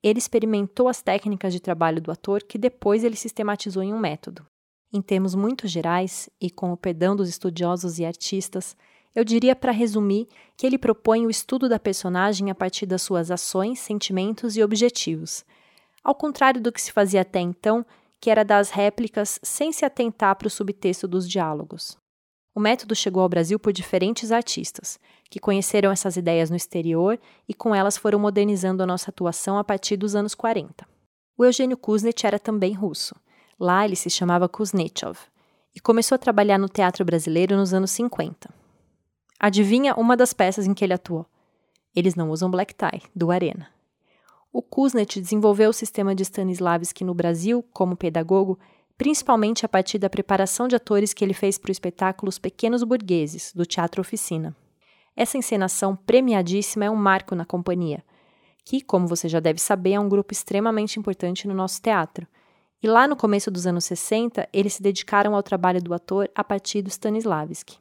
ele 0.03 0.19
experimentou 0.19 0.87
as 0.87 1.01
técnicas 1.01 1.55
de 1.55 1.61
trabalho 1.61 2.03
do 2.03 2.13
ator 2.13 2.43
que 2.43 2.59
depois 2.59 3.05
ele 3.05 3.17
sistematizou 3.17 3.83
em 3.83 3.95
um 3.95 3.99
método. 3.99 4.47
Em 4.93 5.01
termos 5.01 5.35
muito 5.35 5.69
gerais, 5.69 6.29
e 6.41 6.51
com 6.51 6.73
o 6.73 6.77
perdão 6.77 7.15
dos 7.15 7.29
estudiosos 7.29 7.99
e 7.99 8.05
artistas, 8.05 8.77
eu 9.15 9.25
diria 9.25 9.55
para 9.55 9.73
resumir 9.73 10.29
que 10.57 10.67
ele 10.67 10.79
propõe 10.79 11.27
o 11.27 11.31
estudo 11.31 11.69
da 11.69 11.79
personagem 11.79 12.51
a 12.51 12.55
partir 12.55 12.87
das 12.87 13.03
suas 13.03 13.31
ações, 13.31 13.79
sentimentos 13.79 14.57
e 14.57 14.63
objetivos, 14.63 15.45
ao 16.03 16.15
contrário 16.15 16.61
do 16.61 16.73
que 16.73 16.81
se 16.81 16.93
fazia 16.93 17.21
até 17.21 17.41
então, 17.41 17.85
que 18.21 18.31
era 18.31 18.45
das 18.45 18.71
réplicas 18.71 19.39
sem 19.43 19.73
se 19.73 19.85
atentar 19.85 20.37
para 20.37 20.47
o 20.47 20.51
subtexto 20.51 21.09
dos 21.09 21.29
diálogos. 21.29 21.97
O 22.55 22.61
método 22.61 22.95
chegou 22.95 23.23
ao 23.23 23.29
Brasil 23.29 23.59
por 23.59 23.73
diferentes 23.73 24.33
artistas, 24.33 24.99
que 25.31 25.39
conheceram 25.39 25.93
essas 25.93 26.17
ideias 26.17 26.51
no 26.51 26.57
exterior 26.57 27.19
e 27.49 27.55
com 27.55 27.75
elas 27.75 27.97
foram 27.97 28.19
modernizando 28.19 28.83
a 28.83 28.87
nossa 28.87 29.11
atuação 29.11 29.57
a 29.57 29.65
partir 29.65 29.97
dos 29.97 30.17
anos 30.17 30.35
40. 30.35 30.87
O 31.39 31.45
Eugênio 31.45 31.77
Kuznet 31.77 32.27
era 32.27 32.39
também 32.39 32.73
russo. 32.75 33.15
Lá 33.61 33.85
ele 33.85 33.95
se 33.95 34.09
chamava 34.09 34.49
Kuznetsov 34.49 35.19
e 35.77 35.81
começou 35.81 36.17
a 36.17 36.19
trabalhar 36.19 36.57
no 36.57 36.67
teatro 36.67 37.05
brasileiro 37.05 37.59
nos 37.59 37.75
anos 37.75 37.91
50. 37.91 38.49
Adivinha 39.39 39.95
uma 39.97 40.17
das 40.17 40.33
peças 40.33 40.67
em 40.67 40.73
que 40.73 40.83
ele 40.83 40.95
atuou? 40.95 41.27
Eles 41.95 42.15
não 42.15 42.31
usam 42.31 42.51
black 42.51 42.75
tie, 42.75 43.03
do 43.15 43.31
Arena. 43.31 43.69
O 44.51 44.63
Kuznet 44.63 45.21
desenvolveu 45.21 45.69
o 45.69 45.75
sistema 45.75 46.15
de 46.15 46.23
Stanislavski 46.23 47.05
no 47.05 47.13
Brasil, 47.13 47.63
como 47.71 47.97
pedagogo, 47.97 48.59
principalmente 48.97 49.67
a 49.67 49.69
partir 49.69 49.99
da 49.99 50.09
preparação 50.09 50.67
de 50.67 50.75
atores 50.75 51.13
que 51.13 51.23
ele 51.23 51.35
fez 51.35 51.59
para 51.59 51.69
o 51.69 51.73
espetáculo 51.73 52.31
Os 52.31 52.39
Pequenos 52.39 52.83
Burgueses, 52.83 53.53
do 53.55 53.67
Teatro 53.67 54.01
Oficina. 54.01 54.57
Essa 55.15 55.37
encenação 55.37 55.95
premiadíssima 55.95 56.87
é 56.87 56.91
um 56.91 56.97
marco 56.97 57.35
na 57.35 57.45
companhia, 57.45 58.03
que, 58.65 58.81
como 58.81 59.07
você 59.07 59.29
já 59.29 59.39
deve 59.39 59.61
saber, 59.61 59.93
é 59.93 60.01
um 60.01 60.09
grupo 60.09 60.33
extremamente 60.33 60.99
importante 60.99 61.47
no 61.47 61.55
nosso 61.55 61.81
teatro, 61.83 62.27
E 62.83 62.89
lá 62.89 63.07
no 63.07 63.15
começo 63.15 63.51
dos 63.51 63.67
anos 63.67 63.85
60, 63.85 64.49
eles 64.55 64.75
se 64.75 64.83
dedicaram 64.83 65.35
ao 65.35 65.43
trabalho 65.43 65.83
do 65.83 65.93
ator 65.93 66.31
a 66.35 66.43
partir 66.43 66.81
do 66.81 66.89
Stanislavski. 66.89 67.79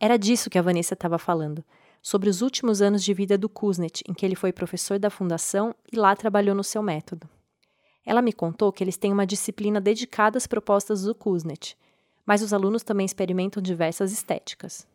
Era 0.00 0.16
disso 0.16 0.48
que 0.48 0.58
a 0.58 0.62
Vanessa 0.62 0.94
estava 0.94 1.18
falando, 1.18 1.62
sobre 2.00 2.30
os 2.30 2.40
últimos 2.40 2.80
anos 2.80 3.04
de 3.04 3.12
vida 3.12 3.36
do 3.36 3.46
Kuznets, 3.46 4.02
em 4.08 4.14
que 4.14 4.24
ele 4.24 4.34
foi 4.34 4.50
professor 4.50 4.98
da 4.98 5.10
fundação 5.10 5.74
e 5.92 5.96
lá 5.96 6.16
trabalhou 6.16 6.54
no 6.54 6.64
seu 6.64 6.82
método. 6.82 7.28
Ela 8.06 8.22
me 8.22 8.32
contou 8.32 8.72
que 8.72 8.82
eles 8.82 8.96
têm 8.96 9.12
uma 9.12 9.26
disciplina 9.26 9.82
dedicada 9.82 10.38
às 10.38 10.46
propostas 10.46 11.02
do 11.02 11.14
Kuznets, 11.14 11.76
mas 12.24 12.40
os 12.40 12.54
alunos 12.54 12.82
também 12.82 13.04
experimentam 13.04 13.62
diversas 13.62 14.12
estéticas. 14.12 14.86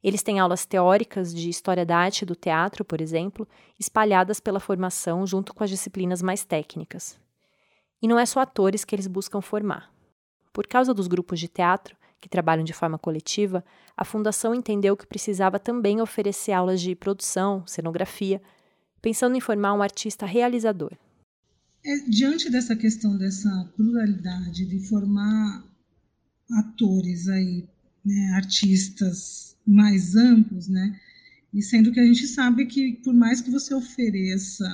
Eles 0.00 0.22
têm 0.22 0.38
aulas 0.38 0.64
teóricas 0.64 1.34
de 1.34 1.48
história 1.48 1.84
da 1.84 1.96
arte 1.96 2.22
e 2.22 2.26
do 2.26 2.36
teatro, 2.36 2.84
por 2.84 3.00
exemplo, 3.00 3.48
espalhadas 3.80 4.38
pela 4.38 4.60
formação 4.60 5.26
junto 5.26 5.52
com 5.52 5.64
as 5.64 5.70
disciplinas 5.70 6.22
mais 6.22 6.44
técnicas. 6.44 7.18
E 8.02 8.08
não 8.08 8.18
é 8.18 8.26
só 8.26 8.40
atores 8.40 8.84
que 8.84 8.94
eles 8.94 9.06
buscam 9.06 9.40
formar. 9.40 9.92
Por 10.52 10.66
causa 10.66 10.92
dos 10.94 11.06
grupos 11.06 11.38
de 11.38 11.48
teatro, 11.48 11.96
que 12.20 12.28
trabalham 12.28 12.64
de 12.64 12.72
forma 12.72 12.98
coletiva, 12.98 13.64
a 13.96 14.04
Fundação 14.04 14.54
entendeu 14.54 14.96
que 14.96 15.06
precisava 15.06 15.58
também 15.58 16.00
oferecer 16.00 16.52
aulas 16.52 16.80
de 16.80 16.94
produção, 16.94 17.66
cenografia, 17.66 18.42
pensando 19.00 19.36
em 19.36 19.40
formar 19.40 19.74
um 19.74 19.82
artista 19.82 20.26
realizador. 20.26 20.92
É, 21.84 21.96
diante 22.08 22.50
dessa 22.50 22.76
questão 22.76 23.16
dessa 23.16 23.72
pluralidade 23.74 24.66
de 24.66 24.80
formar 24.86 25.64
atores 26.52 27.26
aí, 27.28 27.66
né, 28.04 28.32
artistas 28.34 29.56
mais 29.66 30.14
amplos, 30.14 30.68
né, 30.68 31.00
e 31.54 31.62
sendo 31.62 31.90
que 31.90 32.00
a 32.00 32.04
gente 32.04 32.26
sabe 32.26 32.66
que 32.66 33.00
por 33.02 33.14
mais 33.14 33.40
que 33.40 33.50
você 33.50 33.74
ofereça 33.74 34.66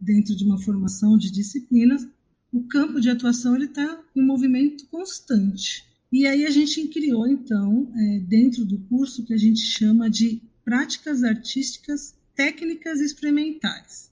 dentro 0.00 0.36
de 0.36 0.44
uma 0.44 0.58
formação 0.58 1.18
de 1.18 1.32
disciplinas, 1.32 2.06
o 2.54 2.62
campo 2.68 3.00
de 3.00 3.10
atuação 3.10 3.56
ele 3.56 3.64
está 3.64 4.00
em 4.14 4.22
movimento 4.22 4.86
constante. 4.86 5.84
E 6.12 6.24
aí 6.24 6.46
a 6.46 6.50
gente 6.50 6.86
criou, 6.86 7.26
então, 7.26 7.92
é, 7.96 8.20
dentro 8.20 8.64
do 8.64 8.78
curso, 8.78 9.24
que 9.24 9.34
a 9.34 9.36
gente 9.36 9.60
chama 9.60 10.08
de 10.08 10.40
práticas 10.64 11.24
artísticas 11.24 12.14
técnicas 12.36 13.00
experimentais. 13.00 14.08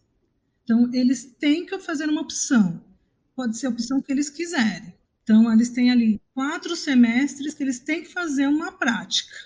Então, 0.65 0.93
eles 0.93 1.25
têm 1.39 1.65
que 1.65 1.79
fazer 1.79 2.09
uma 2.09 2.21
opção. 2.21 2.83
Pode 3.37 3.57
ser 3.57 3.67
a 3.67 3.71
opção 3.71 4.03
que 4.03 4.11
eles 4.11 4.29
quiserem. 4.29 4.93
Então, 5.23 5.53
eles 5.53 5.71
têm 5.71 5.93
ali 5.93 6.21
quatro 6.35 6.75
semestres 6.75 7.55
que 7.55 7.63
eles 7.63 7.79
têm 7.79 8.03
que 8.03 8.13
fazer 8.13 8.49
uma 8.49 8.73
prática. 8.73 9.37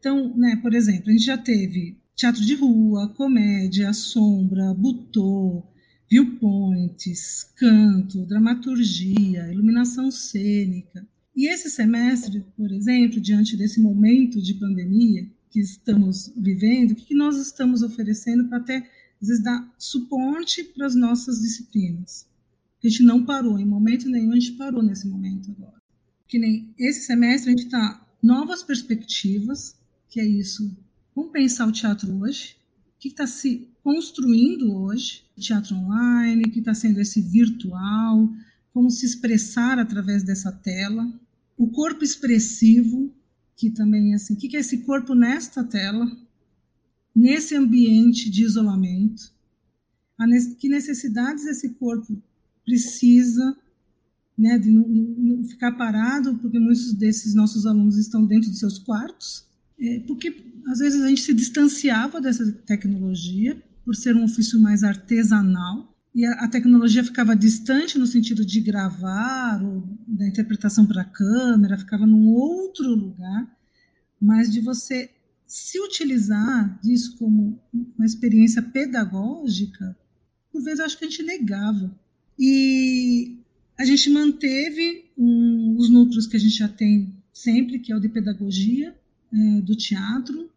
Então, 0.00 0.36
né, 0.36 0.56
por 0.56 0.74
exemplo, 0.74 1.08
a 1.08 1.12
gente 1.12 1.24
já 1.24 1.38
teve 1.38 1.96
teatro 2.16 2.44
de 2.44 2.56
rua, 2.56 3.14
comédia, 3.14 3.92
sombra, 3.92 4.74
butô, 4.74 5.62
viewpoints, 6.10 7.48
canto, 7.54 8.26
dramaturgia, 8.26 9.52
iluminação 9.52 10.10
cênica. 10.10 11.06
E 11.36 11.48
esse 11.48 11.70
semestre, 11.70 12.44
por 12.56 12.72
exemplo, 12.72 13.20
diante 13.20 13.56
desse 13.56 13.80
momento 13.80 14.42
de 14.42 14.54
pandemia 14.54 15.30
que 15.50 15.60
estamos 15.60 16.32
vivendo, 16.36 16.92
o 16.92 16.96
que 16.96 17.14
nós 17.14 17.36
estamos 17.36 17.82
oferecendo 17.82 18.48
para 18.48 18.58
até, 18.58 18.78
às 19.22 19.28
vezes, 19.28 19.42
dar 19.42 19.72
suporte 19.78 20.64
para 20.64 20.86
as 20.86 20.96
nossas 20.96 21.40
disciplinas? 21.40 22.26
A 22.82 22.88
gente 22.88 23.04
não 23.04 23.24
parou, 23.24 23.58
em 23.58 23.66
momento 23.66 24.08
nenhum 24.08 24.32
a 24.32 24.38
gente 24.38 24.52
parou 24.52 24.82
nesse 24.82 25.06
momento 25.06 25.52
agora. 25.52 25.80
Que 26.26 26.38
nem 26.38 26.74
esse 26.76 27.02
semestre 27.02 27.50
a 27.50 27.56
gente 27.56 27.66
está 27.66 28.04
novas 28.22 28.62
perspectivas, 28.62 29.76
que 30.08 30.18
é 30.18 30.26
isso, 30.26 30.76
vamos 31.14 31.30
pensar 31.30 31.68
o 31.68 31.72
teatro 31.72 32.12
hoje, 32.20 32.56
que 33.00 33.08
está 33.08 33.26
se 33.26 33.66
construindo 33.82 34.74
hoje, 34.74 35.24
teatro 35.38 35.74
online, 35.74 36.50
que 36.50 36.58
está 36.58 36.74
sendo 36.74 37.00
esse 37.00 37.22
virtual, 37.22 38.30
como 38.74 38.90
se 38.90 39.06
expressar 39.06 39.78
através 39.78 40.22
dessa 40.22 40.52
tela, 40.52 41.10
o 41.56 41.68
corpo 41.70 42.04
expressivo, 42.04 43.10
que 43.56 43.70
também 43.70 44.12
é 44.12 44.16
assim, 44.16 44.34
o 44.34 44.36
que 44.36 44.54
é 44.54 44.60
esse 44.60 44.78
corpo 44.78 45.14
nesta 45.14 45.64
tela, 45.64 46.06
nesse 47.16 47.56
ambiente 47.56 48.30
de 48.30 48.44
isolamento, 48.44 49.32
que 50.58 50.68
necessidades 50.68 51.46
esse 51.46 51.70
corpo 51.70 52.22
precisa, 52.66 53.56
né, 54.36 54.58
de 54.58 54.70
não, 54.70 54.86
não 54.86 55.44
ficar 55.44 55.72
parado, 55.72 56.36
porque 56.36 56.58
muitos 56.58 56.92
desses 56.92 57.34
nossos 57.34 57.64
alunos 57.64 57.96
estão 57.96 58.26
dentro 58.26 58.50
de 58.50 58.58
seus 58.58 58.78
quartos, 58.78 59.46
porque 60.06 60.34
às 60.66 60.78
vezes 60.78 61.02
a 61.02 61.08
gente 61.08 61.22
se 61.22 61.34
distanciava 61.34 62.20
dessa 62.20 62.50
tecnologia 62.66 63.62
por 63.84 63.94
ser 63.96 64.14
um 64.14 64.24
ofício 64.24 64.60
mais 64.60 64.84
artesanal, 64.84 65.90
e 66.14 66.26
a, 66.26 66.48
tecnologia 66.48 67.04
ficava 67.04 67.36
distante 67.36 67.96
no 67.96 68.06
sentido 68.06 68.44
de 68.44 68.60
gravar, 68.60 69.62
ou 69.62 69.84
da 70.06 70.26
interpretação 70.26 70.84
para 70.84 71.02
a 71.02 71.04
câmera, 71.04 71.78
ficava 71.78 72.04
num 72.04 72.30
outro 72.30 72.94
lugar, 72.94 73.48
mas 74.20 74.50
de 74.50 74.60
você 74.60 75.10
se 75.46 75.80
utilizar 75.80 76.80
disso 76.82 77.16
como 77.16 77.60
uma 77.72 78.06
experiência 78.06 78.60
pedagógica, 78.60 79.96
por 80.52 80.62
vezes 80.62 80.80
acho 80.80 80.98
que 80.98 81.04
a 81.04 81.08
gente 81.08 81.22
negava. 81.22 81.96
E 82.38 83.38
a 83.78 83.84
gente 83.84 84.10
manteve 84.10 85.10
um, 85.16 85.76
os 85.78 85.88
núcleos 85.88 86.26
que 86.26 86.36
a 86.36 86.40
gente 86.40 86.56
já 86.56 86.68
tem 86.68 87.14
sempre, 87.32 87.78
que 87.78 87.92
é 87.92 87.96
o 87.96 88.00
de 88.00 88.08
pedagogia, 88.08 88.96
é, 89.32 89.60
do 89.60 89.74
teatro, 89.76 90.50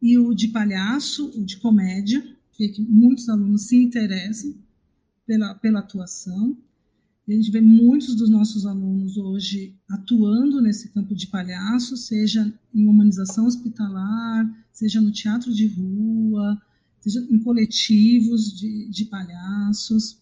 e 0.00 0.16
o 0.16 0.34
de 0.34 0.48
palhaço, 0.48 1.30
o 1.36 1.44
de 1.44 1.56
comédia, 1.56 2.24
que 2.52 2.80
muitos 2.82 3.28
alunos 3.28 3.62
se 3.62 3.76
interessam 3.76 4.54
pela, 5.26 5.54
pela 5.54 5.80
atuação. 5.80 6.56
E 7.26 7.32
a 7.32 7.36
gente 7.36 7.50
vê 7.50 7.60
muitos 7.60 8.14
dos 8.14 8.30
nossos 8.30 8.64
alunos 8.64 9.16
hoje 9.16 9.74
atuando 9.88 10.62
nesse 10.62 10.88
campo 10.88 11.14
de 11.14 11.26
palhaço, 11.26 11.96
seja 11.96 12.52
em 12.74 12.86
humanização 12.86 13.46
hospitalar, 13.46 14.48
seja 14.72 15.00
no 15.00 15.12
teatro 15.12 15.52
de 15.52 15.66
rua, 15.66 16.60
seja 17.00 17.20
em 17.30 17.38
coletivos 17.38 18.56
de, 18.56 18.88
de 18.88 19.04
palhaços. 19.04 20.18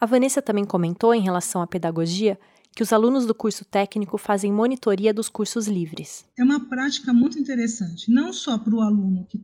A 0.00 0.06
Vanessa 0.06 0.42
também 0.42 0.64
comentou 0.64 1.14
em 1.14 1.22
relação 1.22 1.62
à 1.62 1.66
pedagogia 1.66 2.38
que 2.74 2.82
os 2.82 2.92
alunos 2.92 3.24
do 3.26 3.34
curso 3.34 3.64
técnico 3.64 4.18
fazem 4.18 4.52
monitoria 4.52 5.14
dos 5.14 5.28
cursos 5.28 5.68
livres. 5.68 6.24
É 6.36 6.42
uma 6.42 6.68
prática 6.68 7.12
muito 7.12 7.38
interessante, 7.38 8.10
não 8.10 8.32
só 8.32 8.58
para 8.58 8.74
o 8.74 8.80
aluno 8.80 9.24
que 9.28 9.40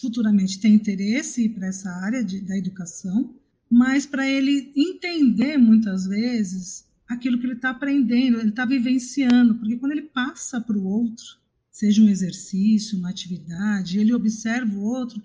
futuramente 0.00 0.58
tem 0.58 0.74
interesse 0.74 1.48
para 1.50 1.66
essa 1.66 1.90
área 1.90 2.24
de, 2.24 2.40
da 2.40 2.56
educação, 2.56 3.34
mas 3.70 4.06
para 4.06 4.26
ele 4.26 4.72
entender 4.74 5.58
muitas 5.58 6.06
vezes 6.06 6.86
aquilo 7.06 7.38
que 7.38 7.46
ele 7.46 7.54
está 7.54 7.70
aprendendo, 7.70 8.38
ele 8.38 8.48
está 8.48 8.64
vivenciando, 8.64 9.56
porque 9.56 9.76
quando 9.76 9.92
ele 9.92 10.02
passa 10.02 10.60
para 10.60 10.78
o 10.78 10.84
outro, 10.84 11.24
seja 11.70 12.02
um 12.02 12.08
exercício, 12.08 12.98
uma 12.98 13.10
atividade, 13.10 13.98
ele 13.98 14.14
observa 14.14 14.74
o 14.74 14.82
outro, 14.82 15.22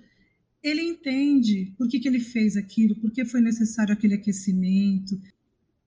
ele 0.62 0.81
entende 0.81 1.74
por 1.77 1.88
que, 1.88 2.00
que 2.00 2.07
ele 2.07 2.19
fez 2.19 2.57
aquilo, 2.57 2.95
por 2.95 3.12
que 3.12 3.24
foi 3.24 3.39
necessário 3.39 3.93
aquele 3.93 4.15
aquecimento. 4.15 5.19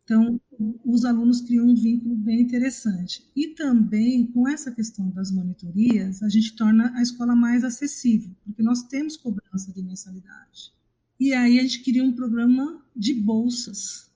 Então, 0.05 0.41
os 0.85 1.05
alunos 1.05 1.41
criam 1.41 1.67
um 1.67 1.75
vínculo 1.75 2.17
bem 2.17 2.41
interessante. 2.41 3.25
E 3.35 3.49
também, 3.49 4.27
com 4.27 4.49
essa 4.49 4.73
questão 4.73 5.09
das 5.11 5.31
monitorias, 5.31 6.23
a 6.23 6.29
gente 6.29 6.57
torna 6.57 6.93
a 6.97 7.03
escola 7.03 7.35
mais 7.37 7.65
acessível, 7.65 8.31
porque 8.45 8.63
nós 8.63 8.83
temos 8.83 9.17
cobrança 9.17 9.73
de 9.73 9.83
mensalidade. 9.83 10.73
E 11.19 11.33
aí 11.33 11.59
a 11.59 11.63
gente 11.63 11.81
queria 11.83 12.05
um 12.05 12.13
programa 12.13 12.83
de 12.95 13.15
bolsas 13.15 14.11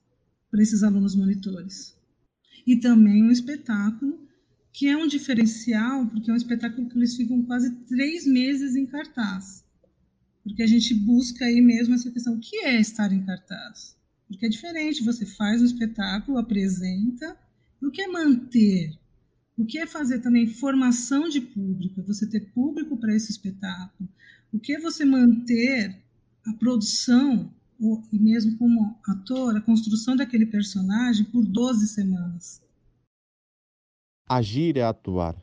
para 0.50 0.62
esses 0.62 0.82
alunos 0.82 1.14
monitores. 1.14 1.96
E 2.66 2.76
também 2.76 3.22
um 3.24 3.30
espetáculo 3.30 4.20
que 4.72 4.88
é 4.88 4.96
um 4.96 5.06
diferencial, 5.06 6.06
porque 6.06 6.30
é 6.30 6.34
um 6.34 6.36
espetáculo 6.36 6.88
que 6.88 6.96
eles 6.96 7.14
ficam 7.14 7.42
quase 7.42 7.70
três 7.86 8.26
meses 8.26 8.74
em 8.74 8.86
cartaz. 8.86 9.64
Porque 10.42 10.62
a 10.62 10.66
gente 10.66 10.94
busca 10.94 11.44
aí 11.44 11.60
mesmo 11.60 11.94
essa 11.94 12.10
questão, 12.10 12.34
o 12.34 12.40
que 12.40 12.56
é 12.64 12.80
estar 12.80 13.12
em 13.12 13.24
cartaz? 13.24 13.96
Porque 14.32 14.46
é 14.46 14.48
diferente, 14.48 15.04
você 15.04 15.26
faz 15.26 15.60
um 15.60 15.66
espetáculo, 15.66 16.38
apresenta, 16.38 17.36
e 17.80 17.86
o 17.86 17.90
que 17.90 18.00
é 18.00 18.08
manter? 18.08 18.98
O 19.58 19.64
que 19.64 19.78
é 19.78 19.86
fazer 19.86 20.20
também 20.20 20.46
formação 20.46 21.28
de 21.28 21.40
público? 21.40 22.00
É 22.00 22.02
você 22.02 22.26
ter 22.26 22.50
público 22.52 22.96
para 22.96 23.14
esse 23.14 23.30
espetáculo? 23.30 24.08
O 24.50 24.58
que 24.58 24.72
é 24.72 24.80
você 24.80 25.04
manter 25.04 26.02
a 26.46 26.52
produção, 26.54 27.52
ou, 27.78 28.02
e 28.10 28.18
mesmo 28.18 28.56
como 28.56 28.98
ator, 29.06 29.54
a 29.54 29.60
construção 29.60 30.16
daquele 30.16 30.46
personagem 30.46 31.26
por 31.26 31.44
12 31.44 31.88
semanas. 31.88 32.62
Agir 34.26 34.78
é 34.78 34.82
atuar. 34.82 35.36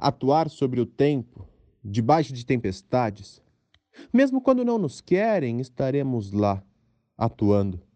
Atuar 0.00 0.48
sobre 0.48 0.80
o 0.80 0.86
tempo, 0.86 1.46
debaixo 1.84 2.32
de 2.32 2.46
tempestades. 2.46 3.42
Mesmo 4.10 4.40
quando 4.40 4.64
não 4.64 4.78
nos 4.78 5.02
querem, 5.02 5.60
estaremos 5.60 6.32
lá, 6.32 6.64
atuando. 7.14 7.86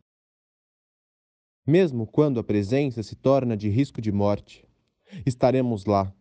Mesmo 1.67 2.07
quando 2.07 2.41
a 2.41 2.45
presença 2.45 3.03
se 3.03 3.15
torna 3.15 3.57
de 3.57 3.69
risco 3.69 4.01
de 4.01 4.11
morte, 4.11 4.67
estaremos 5.25 5.85
lá, 5.85 6.13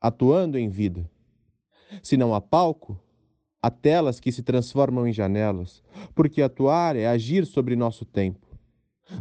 atuando 0.00 0.58
em 0.58 0.68
vida. 0.68 1.10
Se 2.02 2.16
não 2.16 2.34
há 2.34 2.40
palco, 2.40 3.00
Há 3.64 3.70
telas 3.70 4.20
que 4.20 4.30
se 4.30 4.42
transformam 4.42 5.08
em 5.08 5.12
janelas, 5.14 5.82
porque 6.14 6.42
atuar 6.42 6.96
é 6.96 7.06
agir 7.06 7.46
sobre 7.46 7.74
nosso 7.74 8.04
tempo. 8.04 8.46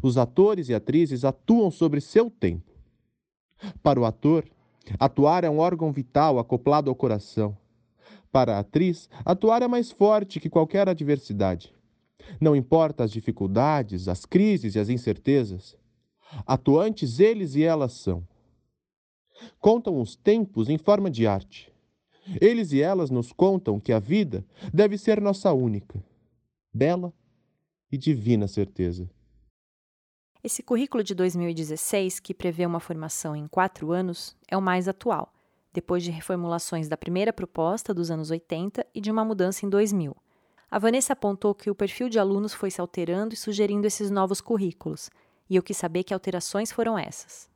Os 0.02 0.18
atores 0.18 0.68
e 0.68 0.74
atrizes 0.74 1.24
atuam 1.24 1.72
sobre 1.72 2.02
seu 2.02 2.30
tempo. 2.30 2.70
Para 3.82 4.02
o 4.02 4.04
ator, 4.04 4.44
atuar 5.00 5.46
é 5.46 5.50
um 5.50 5.60
órgão 5.60 5.94
vital 5.94 6.40
acoplado 6.40 6.90
ao 6.90 6.96
coração. 6.96 7.58
Para 8.34 8.58
a 8.58 8.60
atriz, 8.60 9.10
atuar 9.24 9.62
é 9.62 9.68
mais 9.70 9.94
forte 9.94 10.42
que 10.42 10.50
qualquer 10.50 10.90
adversidade. 10.90 11.74
Não 12.40 12.56
importa 12.56 13.04
as 13.04 13.12
dificuldades, 13.12 14.08
as 14.08 14.26
crises 14.26 14.76
e 14.76 14.80
as 14.80 14.90
incertezas. 14.90 15.78
Atuantes 16.46 17.20
eles 17.20 17.56
e 17.56 17.64
elas 17.64 17.94
são. 17.94 18.28
Contam 19.60 20.00
os 20.00 20.16
tempos 20.16 20.70
em 20.70 20.78
forma 20.78 21.10
de 21.10 21.28
arte. 21.28 21.72
Eles 22.40 22.72
e 22.72 22.82
elas 22.82 23.10
nos 23.10 23.32
contam 23.32 23.80
que 23.80 23.92
a 23.92 24.00
vida 24.00 24.46
deve 24.74 24.98
ser 24.98 25.20
nossa 25.20 25.52
única, 25.52 26.02
bela 26.74 27.14
e 27.92 27.98
divina 27.98 28.48
certeza. 28.48 29.10
Esse 30.44 30.64
currículo 30.64 31.04
de 31.04 31.14
2016, 31.16 32.20
que 32.20 32.34
prevê 32.34 32.66
uma 32.66 32.80
formação 32.80 33.36
em 33.36 33.48
quatro 33.48 33.92
anos, 33.92 34.36
é 34.48 34.58
o 34.58 34.62
mais 34.62 34.88
atual, 34.88 35.34
depois 35.72 36.04
de 36.04 36.12
reformulações 36.12 36.90
da 36.90 36.98
primeira 36.98 37.32
proposta 37.32 37.94
dos 37.94 38.12
anos 38.12 38.30
80 38.30 38.86
e 38.94 39.00
de 39.00 39.12
uma 39.12 39.24
mudança 39.24 39.66
em 39.66 39.70
2000. 39.70 40.16
A 40.74 40.80
Vanessa 40.80 41.14
apontou 41.14 41.54
que 41.54 41.70
o 41.70 41.76
perfil 41.76 42.10
de 42.10 42.18
alunos 42.18 42.52
foi 42.52 42.72
se 42.72 42.82
alterando 42.82 43.36
e 43.36 43.38
sugerindo 43.38 43.86
esses 43.86 44.10
novos 44.10 44.42
currículos, 44.42 45.08
e 45.48 45.56
eu 45.56 45.62
quis 45.62 45.78
saber 45.78 46.04
que 46.04 46.16
alterações 46.16 46.72
foram 46.72 46.98
essas 46.98 47.48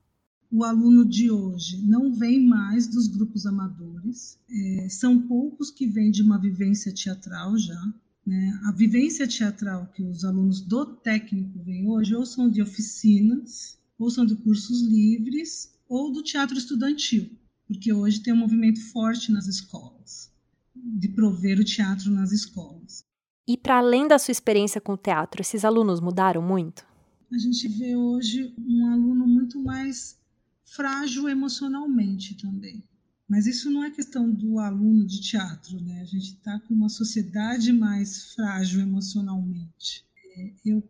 o 0.52 0.64
aluno 0.64 1.04
de 1.04 1.32
hoje 1.32 1.82
não 1.86 2.14
vem 2.14 2.46
mais 2.46 2.88
dos 2.88 3.08
grupos 3.08 3.46
amadores, 3.48 4.40
é, 4.50 4.88
são 4.88 5.20
poucos 5.28 5.72
que 5.72 5.88
vêm 5.88 6.12
de 6.12 6.22
uma 6.22 6.40
vivência 6.40 6.94
teatral 6.94 7.58
já. 7.58 7.94
Né? 8.26 8.60
A 8.66 8.72
vivência 8.72 9.28
teatral 9.28 9.88
que 9.88 10.04
os 10.04 10.24
alunos 10.24 10.62
do 10.62 10.86
técnico 10.86 11.60
vêm 11.64 11.90
hoje 11.90 12.16
ou 12.16 12.26
são 12.26 12.50
de 12.50 12.62
oficinas, 12.62 13.78
ou 14.00 14.10
são 14.10 14.26
de 14.26 14.36
cursos 14.36 14.82
livres, 14.84 15.74
ou 15.90 16.14
do 16.14 16.24
teatro 16.24 16.58
estudantil, 16.58 17.30
porque 17.68 17.92
hoje 17.92 18.22
tem 18.22 18.34
um 18.34 18.38
movimento 18.38 18.80
forte 18.92 19.32
nas 19.32 19.48
escolas, 19.48 20.32
de 20.76 21.10
prover 21.10 21.60
o 21.60 21.66
teatro 21.66 22.12
nas 22.12 22.32
escolas. 22.32 23.07
E 23.48 23.56
para 23.56 23.78
além 23.78 24.08
da 24.08 24.20
sua 24.20 24.32
experiência 24.32 24.82
com 24.82 24.94
o 24.94 24.98
teatro, 24.98 25.42
esses 25.42 25.64
alunos 25.64 26.02
mudaram 26.02 26.42
muito? 26.42 26.86
A 27.32 27.38
gente 27.38 27.68
vê 27.68 27.96
hoje 27.96 28.54
um 28.60 28.88
aluno 28.88 29.26
muito 29.26 29.60
mais 29.60 30.18
frágil 30.66 31.30
emocionalmente 31.30 32.36
também. 32.36 32.84
Mas 33.28 33.46
isso 33.46 33.70
não 33.70 33.84
é 33.84 33.92
questão 33.92 34.30
do 34.30 34.60
aluno 34.60 35.06
de 35.06 35.22
teatro, 35.22 35.80
né? 35.82 36.02
A 36.02 36.06
gente 36.06 36.34
está 36.34 36.60
com 36.62 36.74
uma 36.74 36.90
sociedade 36.90 37.72
mais 37.74 38.34
frágil 38.34 38.82
emocionalmente. 38.82 40.06
É, 40.38 40.52
eu 40.66 40.84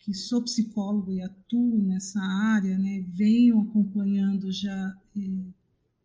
que 0.00 0.14
sou 0.14 0.42
psicólogo 0.42 1.12
e 1.12 1.22
atuo 1.22 1.82
nessa 1.82 2.20
área, 2.20 2.76
né, 2.78 3.04
venho 3.08 3.60
acompanhando 3.60 4.50
já 4.50 4.96
é, 5.16 5.20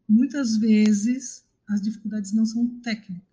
muitas 0.08 0.58
vezes 0.58 1.46
as 1.68 1.82
dificuldades 1.82 2.34
não 2.34 2.46
são 2.46 2.68
técnicas. 2.82 3.25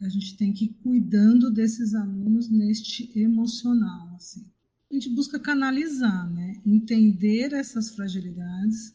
A 0.00 0.08
gente 0.08 0.36
tem 0.36 0.52
que 0.52 0.66
ir 0.66 0.76
cuidando 0.82 1.50
desses 1.50 1.94
alunos 1.94 2.50
neste 2.50 3.10
emocional, 3.18 4.14
assim. 4.16 4.44
A 4.90 4.94
gente 4.94 5.10
busca 5.10 5.38
canalizar, 5.38 6.30
né, 6.30 6.60
entender 6.64 7.52
essas 7.52 7.90
fragilidades 7.90 8.94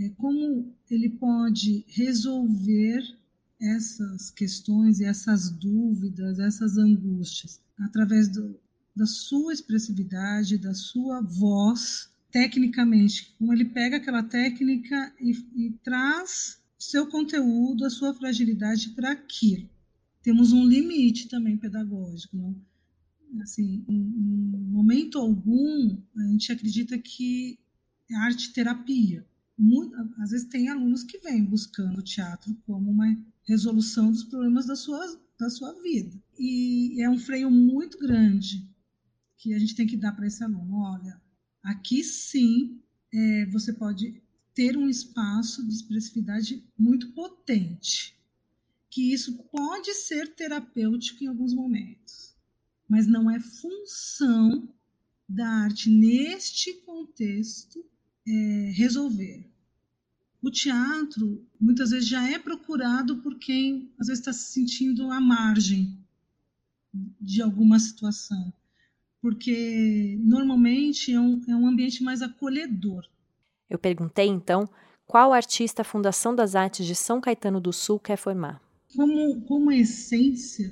é, 0.00 0.08
como 0.10 0.72
ele 0.88 1.10
pode 1.10 1.84
resolver 1.88 3.02
essas 3.60 4.30
questões, 4.30 5.00
essas 5.00 5.50
dúvidas, 5.50 6.38
essas 6.38 6.78
angústias, 6.78 7.60
através 7.80 8.28
do, 8.28 8.56
da 8.94 9.06
sua 9.06 9.52
expressividade, 9.52 10.56
da 10.56 10.72
sua 10.72 11.20
voz, 11.20 12.08
tecnicamente. 12.30 13.34
Como 13.38 13.52
ele 13.52 13.64
pega 13.64 13.96
aquela 13.96 14.22
técnica 14.22 15.12
e, 15.20 15.32
e 15.56 15.70
traz 15.82 16.58
seu 16.78 17.08
conteúdo, 17.08 17.84
a 17.84 17.90
sua 17.90 18.14
fragilidade 18.14 18.90
para 18.90 19.10
aquilo. 19.10 19.68
Temos 20.28 20.52
um 20.52 20.68
limite 20.68 21.26
também 21.26 21.56
pedagógico, 21.56 22.36
não? 22.36 22.54
Assim, 23.40 23.82
em, 23.88 23.98
momento 24.70 25.18
algum, 25.18 25.96
a 26.14 26.26
gente 26.26 26.52
acredita 26.52 26.98
que 26.98 27.58
é 28.10 28.14
arte 28.14 28.52
terapia 28.52 29.26
muito, 29.58 29.96
às 30.18 30.32
vezes 30.32 30.46
tem 30.46 30.68
alunos 30.68 31.02
que 31.02 31.16
vêm 31.20 31.42
buscando 31.42 32.00
o 32.00 32.02
teatro 32.02 32.54
como 32.66 32.90
uma 32.90 33.06
resolução 33.44 34.12
dos 34.12 34.22
problemas 34.22 34.66
da 34.66 34.76
sua, 34.76 35.18
da 35.40 35.48
sua 35.48 35.72
vida. 35.80 36.14
E 36.38 37.02
é 37.02 37.08
um 37.08 37.16
freio 37.16 37.50
muito 37.50 37.98
grande 37.98 38.68
que 39.38 39.54
a 39.54 39.58
gente 39.58 39.74
tem 39.74 39.86
que 39.86 39.96
dar 39.96 40.12
para 40.12 40.26
esse 40.26 40.44
aluno. 40.44 40.76
Olha, 40.76 41.18
aqui 41.62 42.04
sim 42.04 42.78
é, 43.14 43.46
você 43.46 43.72
pode 43.72 44.22
ter 44.52 44.76
um 44.76 44.90
espaço 44.90 45.66
de 45.66 45.72
expressividade 45.72 46.62
muito 46.78 47.14
potente, 47.14 48.17
que 48.90 49.12
isso 49.12 49.38
pode 49.44 49.92
ser 49.94 50.34
terapêutico 50.34 51.22
em 51.22 51.26
alguns 51.26 51.52
momentos, 51.52 52.34
mas 52.88 53.06
não 53.06 53.30
é 53.30 53.38
função 53.38 54.68
da 55.28 55.46
arte 55.46 55.90
neste 55.90 56.72
contexto 56.82 57.84
é, 58.26 58.72
resolver. 58.74 59.46
O 60.40 60.50
teatro 60.50 61.44
muitas 61.60 61.90
vezes 61.90 62.08
já 62.08 62.28
é 62.30 62.38
procurado 62.38 63.18
por 63.18 63.38
quem 63.38 63.92
às 63.98 64.06
vezes 64.06 64.20
está 64.20 64.32
se 64.32 64.52
sentindo 64.52 65.10
à 65.10 65.20
margem 65.20 65.98
de 67.20 67.42
alguma 67.42 67.78
situação, 67.78 68.52
porque 69.20 70.16
normalmente 70.20 71.12
é 71.12 71.20
um, 71.20 71.42
é 71.48 71.54
um 71.54 71.66
ambiente 71.66 72.02
mais 72.02 72.22
acolhedor. 72.22 73.06
Eu 73.68 73.78
perguntei 73.78 74.28
então 74.28 74.68
qual 75.06 75.32
artista 75.32 75.82
a 75.82 75.84
Fundação 75.84 76.34
das 76.34 76.54
Artes 76.54 76.86
de 76.86 76.94
São 76.94 77.20
Caetano 77.20 77.60
do 77.60 77.72
Sul 77.72 77.98
quer 77.98 78.16
formar. 78.16 78.62
Como, 78.94 79.42
como 79.42 79.70
essência, 79.70 80.70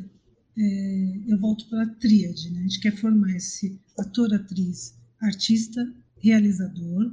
é, 0.57 1.21
eu 1.29 1.39
volto 1.39 1.69
para 1.69 1.83
a 1.83 1.89
tríade. 1.95 2.51
Né? 2.51 2.61
A 2.61 2.63
gente 2.63 2.81
quer 2.81 2.97
formar 2.97 3.37
esse 3.37 3.79
ator, 3.99 4.33
atriz, 4.35 4.95
artista, 5.21 5.93
realizador, 6.19 7.13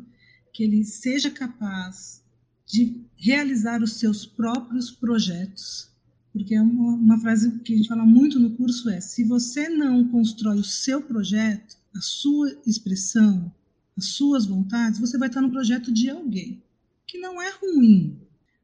que 0.54 0.64
ele 0.64 0.84
seja 0.86 1.30
capaz 1.30 2.24
de 2.66 3.04
realizar 3.16 3.82
os 3.84 3.94
seus 3.94 4.26
próprios 4.26 4.92
projetos, 4.92 5.92
porque 6.32 6.56
é 6.56 6.62
uma, 6.62 6.94
uma, 6.94 7.20
frase 7.20 7.60
que 7.60 7.74
a 7.74 7.78
gente 7.78 7.90
fala 7.90 8.06
muito 8.06 8.40
no 8.40 8.56
curso 8.56 8.90
é: 8.90 9.00
se 9.00 9.24
você 9.24 9.70
não 9.70 10.08
constrói 10.08 10.58
o 10.60 10.64
seu 10.64 11.02
projeto, 11.02 11.78
a 11.96 12.02
sua 12.02 12.52
expressão, 12.66 13.54
as 13.96 14.06
suas 14.06 14.46
vontades, 14.46 15.00
você 15.00 15.18
vai 15.18 15.28
estar 15.28 15.42
no 15.42 15.52
projeto 15.52 15.92
de 15.92 16.10
alguém, 16.10 16.64
que 17.06 17.20
não 17.20 17.42
é 17.42 17.52
ruim, 17.52 18.18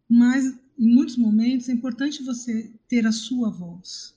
mas 0.08 0.59
em 0.80 0.88
muitos 0.88 1.18
momentos 1.18 1.68
é 1.68 1.74
importante 1.74 2.24
você 2.24 2.74
ter 2.88 3.06
a 3.06 3.12
sua 3.12 3.50
voz. 3.50 4.16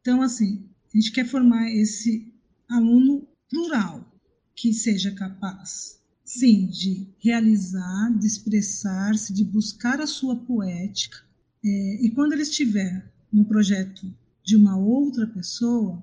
Então, 0.00 0.20
assim, 0.20 0.68
a 0.92 0.96
gente 0.96 1.10
quer 1.10 1.26
formar 1.26 1.70
esse 1.70 2.30
aluno 2.68 3.26
plural, 3.48 4.12
que 4.54 4.74
seja 4.74 5.10
capaz 5.12 6.02
sim, 6.24 6.66
de 6.66 7.06
realizar, 7.18 8.10
de 8.18 8.26
expressar-se, 8.26 9.32
de 9.32 9.44
buscar 9.44 10.00
a 10.00 10.06
sua 10.06 10.36
poética. 10.36 11.18
É, 11.64 12.04
e 12.06 12.10
quando 12.10 12.32
ele 12.32 12.42
estiver 12.42 13.12
no 13.32 13.44
projeto 13.44 14.12
de 14.42 14.56
uma 14.56 14.76
outra 14.76 15.26
pessoa, 15.26 16.02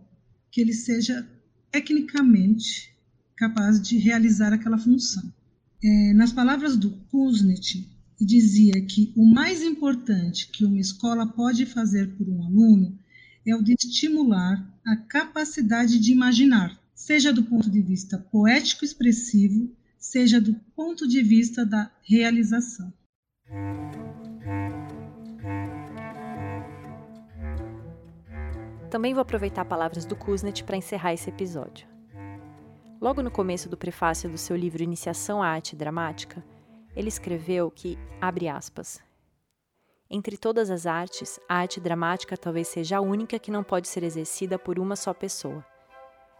que 0.51 0.61
ele 0.61 0.73
seja 0.73 1.27
tecnicamente 1.71 2.95
capaz 3.35 3.81
de 3.81 3.97
realizar 3.97 4.53
aquela 4.53 4.77
função. 4.77 5.33
É, 5.83 6.13
nas 6.13 6.31
palavras 6.31 6.77
do 6.77 6.91
Kuznets, 7.11 7.87
dizia 8.25 8.81
que 8.85 9.13
o 9.15 9.25
mais 9.25 9.61
importante 9.63 10.49
que 10.49 10.65
uma 10.65 10.79
escola 10.79 11.27
pode 11.27 11.65
fazer 11.65 12.15
por 12.15 12.27
um 12.27 12.43
aluno 12.43 12.97
é 13.45 13.55
o 13.55 13.63
de 13.63 13.73
estimular 13.73 14.67
a 14.85 14.95
capacidade 14.95 15.99
de 15.99 16.11
imaginar, 16.11 16.79
seja 16.93 17.31
do 17.31 17.43
ponto 17.43 17.69
de 17.69 17.81
vista 17.81 18.17
poético 18.17 18.83
expressivo, 18.83 19.71
seja 19.97 20.39
do 20.39 20.53
ponto 20.75 21.07
de 21.07 21.21
vista 21.21 21.65
da 21.65 21.91
realização. 22.01 22.93
Também 28.89 29.13
vou 29.13 29.21
aproveitar 29.21 29.65
palavras 29.65 30.03
do 30.03 30.15
Kuznet 30.15 30.63
para 30.63 30.77
encerrar 30.77 31.13
esse 31.13 31.29
episódio. 31.29 31.87
Logo 32.99 33.21
no 33.21 33.31
começo 33.31 33.69
do 33.69 33.77
prefácio 33.77 34.29
do 34.29 34.37
seu 34.37 34.55
livro 34.55 34.83
Iniciação 34.83 35.41
à 35.41 35.47
Arte 35.47 35.75
Dramática, 35.75 36.43
ele 36.95 37.07
escreveu 37.07 37.69
que, 37.71 37.97
abre 38.21 38.47
aspas, 38.47 39.01
entre 40.09 40.37
todas 40.37 40.71
as 40.71 40.85
artes, 40.85 41.39
a 41.47 41.55
arte 41.55 41.79
dramática 41.79 42.35
talvez 42.35 42.67
seja 42.67 42.97
a 42.97 43.01
única 43.01 43.37
que 43.37 43.51
não 43.51 43.63
pode 43.63 43.87
ser 43.87 44.03
exercida 44.03 44.57
por 44.57 44.79
uma 44.79 44.95
só 44.95 45.13
pessoa 45.13 45.63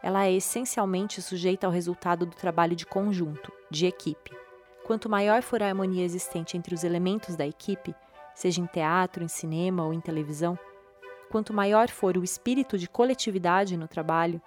ela 0.01 0.25
é 0.25 0.31
essencialmente 0.31 1.21
sujeita 1.21 1.67
ao 1.67 1.73
resultado 1.73 2.25
do 2.25 2.35
trabalho 2.35 2.75
de 2.75 2.85
conjunto, 2.85 3.51
de 3.69 3.85
equipe. 3.85 4.31
Quanto 4.85 5.09
maior 5.09 5.41
for 5.41 5.61
a 5.61 5.67
harmonia 5.67 6.03
existente 6.03 6.57
entre 6.57 6.73
os 6.73 6.83
elementos 6.83 7.35
da 7.35 7.45
equipe, 7.45 7.93
seja 8.33 8.61
em 8.61 8.65
teatro, 8.65 9.23
em 9.23 9.27
cinema 9.27 9.85
ou 9.85 9.93
em 9.93 9.99
televisão, 9.99 10.57
quanto 11.29 11.53
maior 11.53 11.89
for 11.89 12.17
o 12.17 12.23
espírito 12.23 12.77
de 12.77 12.87
coletividade 12.87 13.77
no 13.77 13.87
trabalho, 13.87 14.41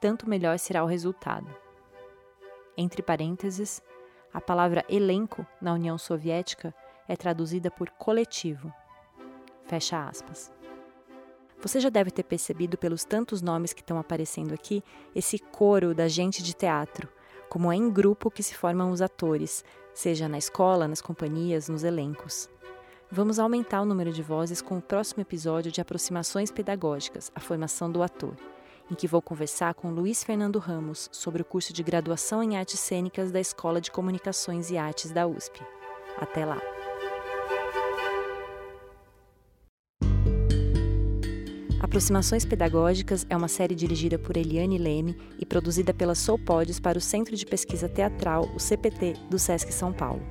tanto 0.00 0.28
melhor 0.28 0.58
será 0.58 0.84
o 0.84 0.86
resultado. 0.86 1.48
entre 2.76 3.02
parênteses, 3.02 3.82
a 4.32 4.40
palavra 4.40 4.84
elenco 4.88 5.46
na 5.60 5.72
União 5.72 5.96
Soviética 5.96 6.74
é 7.08 7.16
traduzida 7.16 7.70
por 7.70 7.90
coletivo. 7.90 8.72
Fecha 9.66 10.06
aspas. 10.06 10.52
Você 11.60 11.80
já 11.80 11.88
deve 11.88 12.10
ter 12.10 12.22
percebido 12.22 12.78
pelos 12.78 13.04
tantos 13.04 13.42
nomes 13.42 13.72
que 13.72 13.80
estão 13.80 13.98
aparecendo 13.98 14.54
aqui 14.54 14.82
esse 15.14 15.38
coro 15.38 15.94
da 15.94 16.06
gente 16.06 16.42
de 16.42 16.54
teatro, 16.54 17.08
como 17.48 17.72
é 17.72 17.76
em 17.76 17.90
grupo 17.90 18.30
que 18.30 18.42
se 18.42 18.54
formam 18.54 18.90
os 18.90 19.02
atores, 19.02 19.64
seja 19.92 20.28
na 20.28 20.38
escola, 20.38 20.86
nas 20.86 21.00
companhias, 21.00 21.68
nos 21.68 21.82
elencos. 21.82 22.48
Vamos 23.10 23.38
aumentar 23.38 23.80
o 23.80 23.86
número 23.86 24.12
de 24.12 24.22
vozes 24.22 24.60
com 24.60 24.78
o 24.78 24.82
próximo 24.82 25.22
episódio 25.22 25.72
de 25.72 25.80
Aproximações 25.80 26.50
Pedagógicas, 26.50 27.32
a 27.34 27.40
formação 27.40 27.90
do 27.90 28.02
ator, 28.02 28.36
em 28.90 28.94
que 28.94 29.06
vou 29.06 29.20
conversar 29.20 29.74
com 29.74 29.90
Luiz 29.90 30.24
Fernando 30.24 30.58
Ramos 30.58 31.08
sobre 31.12 31.42
o 31.42 31.44
curso 31.44 31.72
de 31.72 31.82
graduação 31.82 32.42
em 32.42 32.56
artes 32.56 32.80
cênicas 32.80 33.30
da 33.30 33.40
Escola 33.40 33.80
de 33.80 33.90
Comunicações 33.90 34.70
e 34.70 34.76
Artes 34.76 35.10
da 35.10 35.26
USP. 35.26 35.60
Até 36.16 36.44
lá! 36.44 36.60
Aproximações 41.80 42.44
Pedagógicas 42.44 43.24
é 43.30 43.36
uma 43.36 43.48
série 43.48 43.74
dirigida 43.74 44.18
por 44.18 44.36
Eliane 44.36 44.76
Leme 44.76 45.16
e 45.38 45.46
produzida 45.46 45.94
pela 45.94 46.14
Soulpods 46.14 46.78
para 46.78 46.98
o 46.98 47.00
Centro 47.00 47.34
de 47.34 47.46
Pesquisa 47.46 47.88
Teatral, 47.88 48.48
o 48.54 48.60
CPT, 48.60 49.14
do 49.30 49.38
SESC 49.38 49.72
São 49.72 49.92
Paulo. 49.92 50.22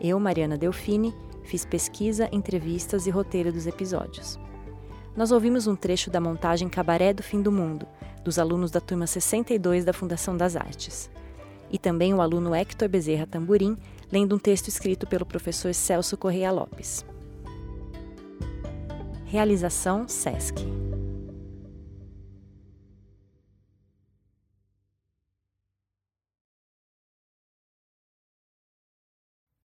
Eu, 0.00 0.20
Mariana 0.20 0.58
Delfini, 0.58 1.14
fiz 1.42 1.64
pesquisa, 1.64 2.28
entrevistas 2.30 3.06
e 3.06 3.10
roteiro 3.10 3.50
dos 3.50 3.66
episódios. 3.66 4.38
Nós 5.18 5.32
ouvimos 5.32 5.66
um 5.66 5.74
trecho 5.74 6.12
da 6.12 6.20
montagem 6.20 6.68
Cabaré 6.68 7.12
do 7.12 7.24
Fim 7.24 7.42
do 7.42 7.50
Mundo, 7.50 7.88
dos 8.22 8.38
alunos 8.38 8.70
da 8.70 8.80
turma 8.80 9.04
62 9.04 9.84
da 9.84 9.92
Fundação 9.92 10.36
das 10.36 10.54
Artes. 10.54 11.10
E 11.72 11.76
também 11.76 12.14
o 12.14 12.20
aluno 12.20 12.54
Hector 12.54 12.88
Bezerra 12.88 13.26
Tamburim, 13.26 13.76
lendo 14.12 14.36
um 14.36 14.38
texto 14.38 14.68
escrito 14.68 15.08
pelo 15.08 15.26
professor 15.26 15.74
Celso 15.74 16.16
Correia 16.16 16.52
Lopes. 16.52 17.04
Realização 19.24 20.06
SESC. 20.06 20.87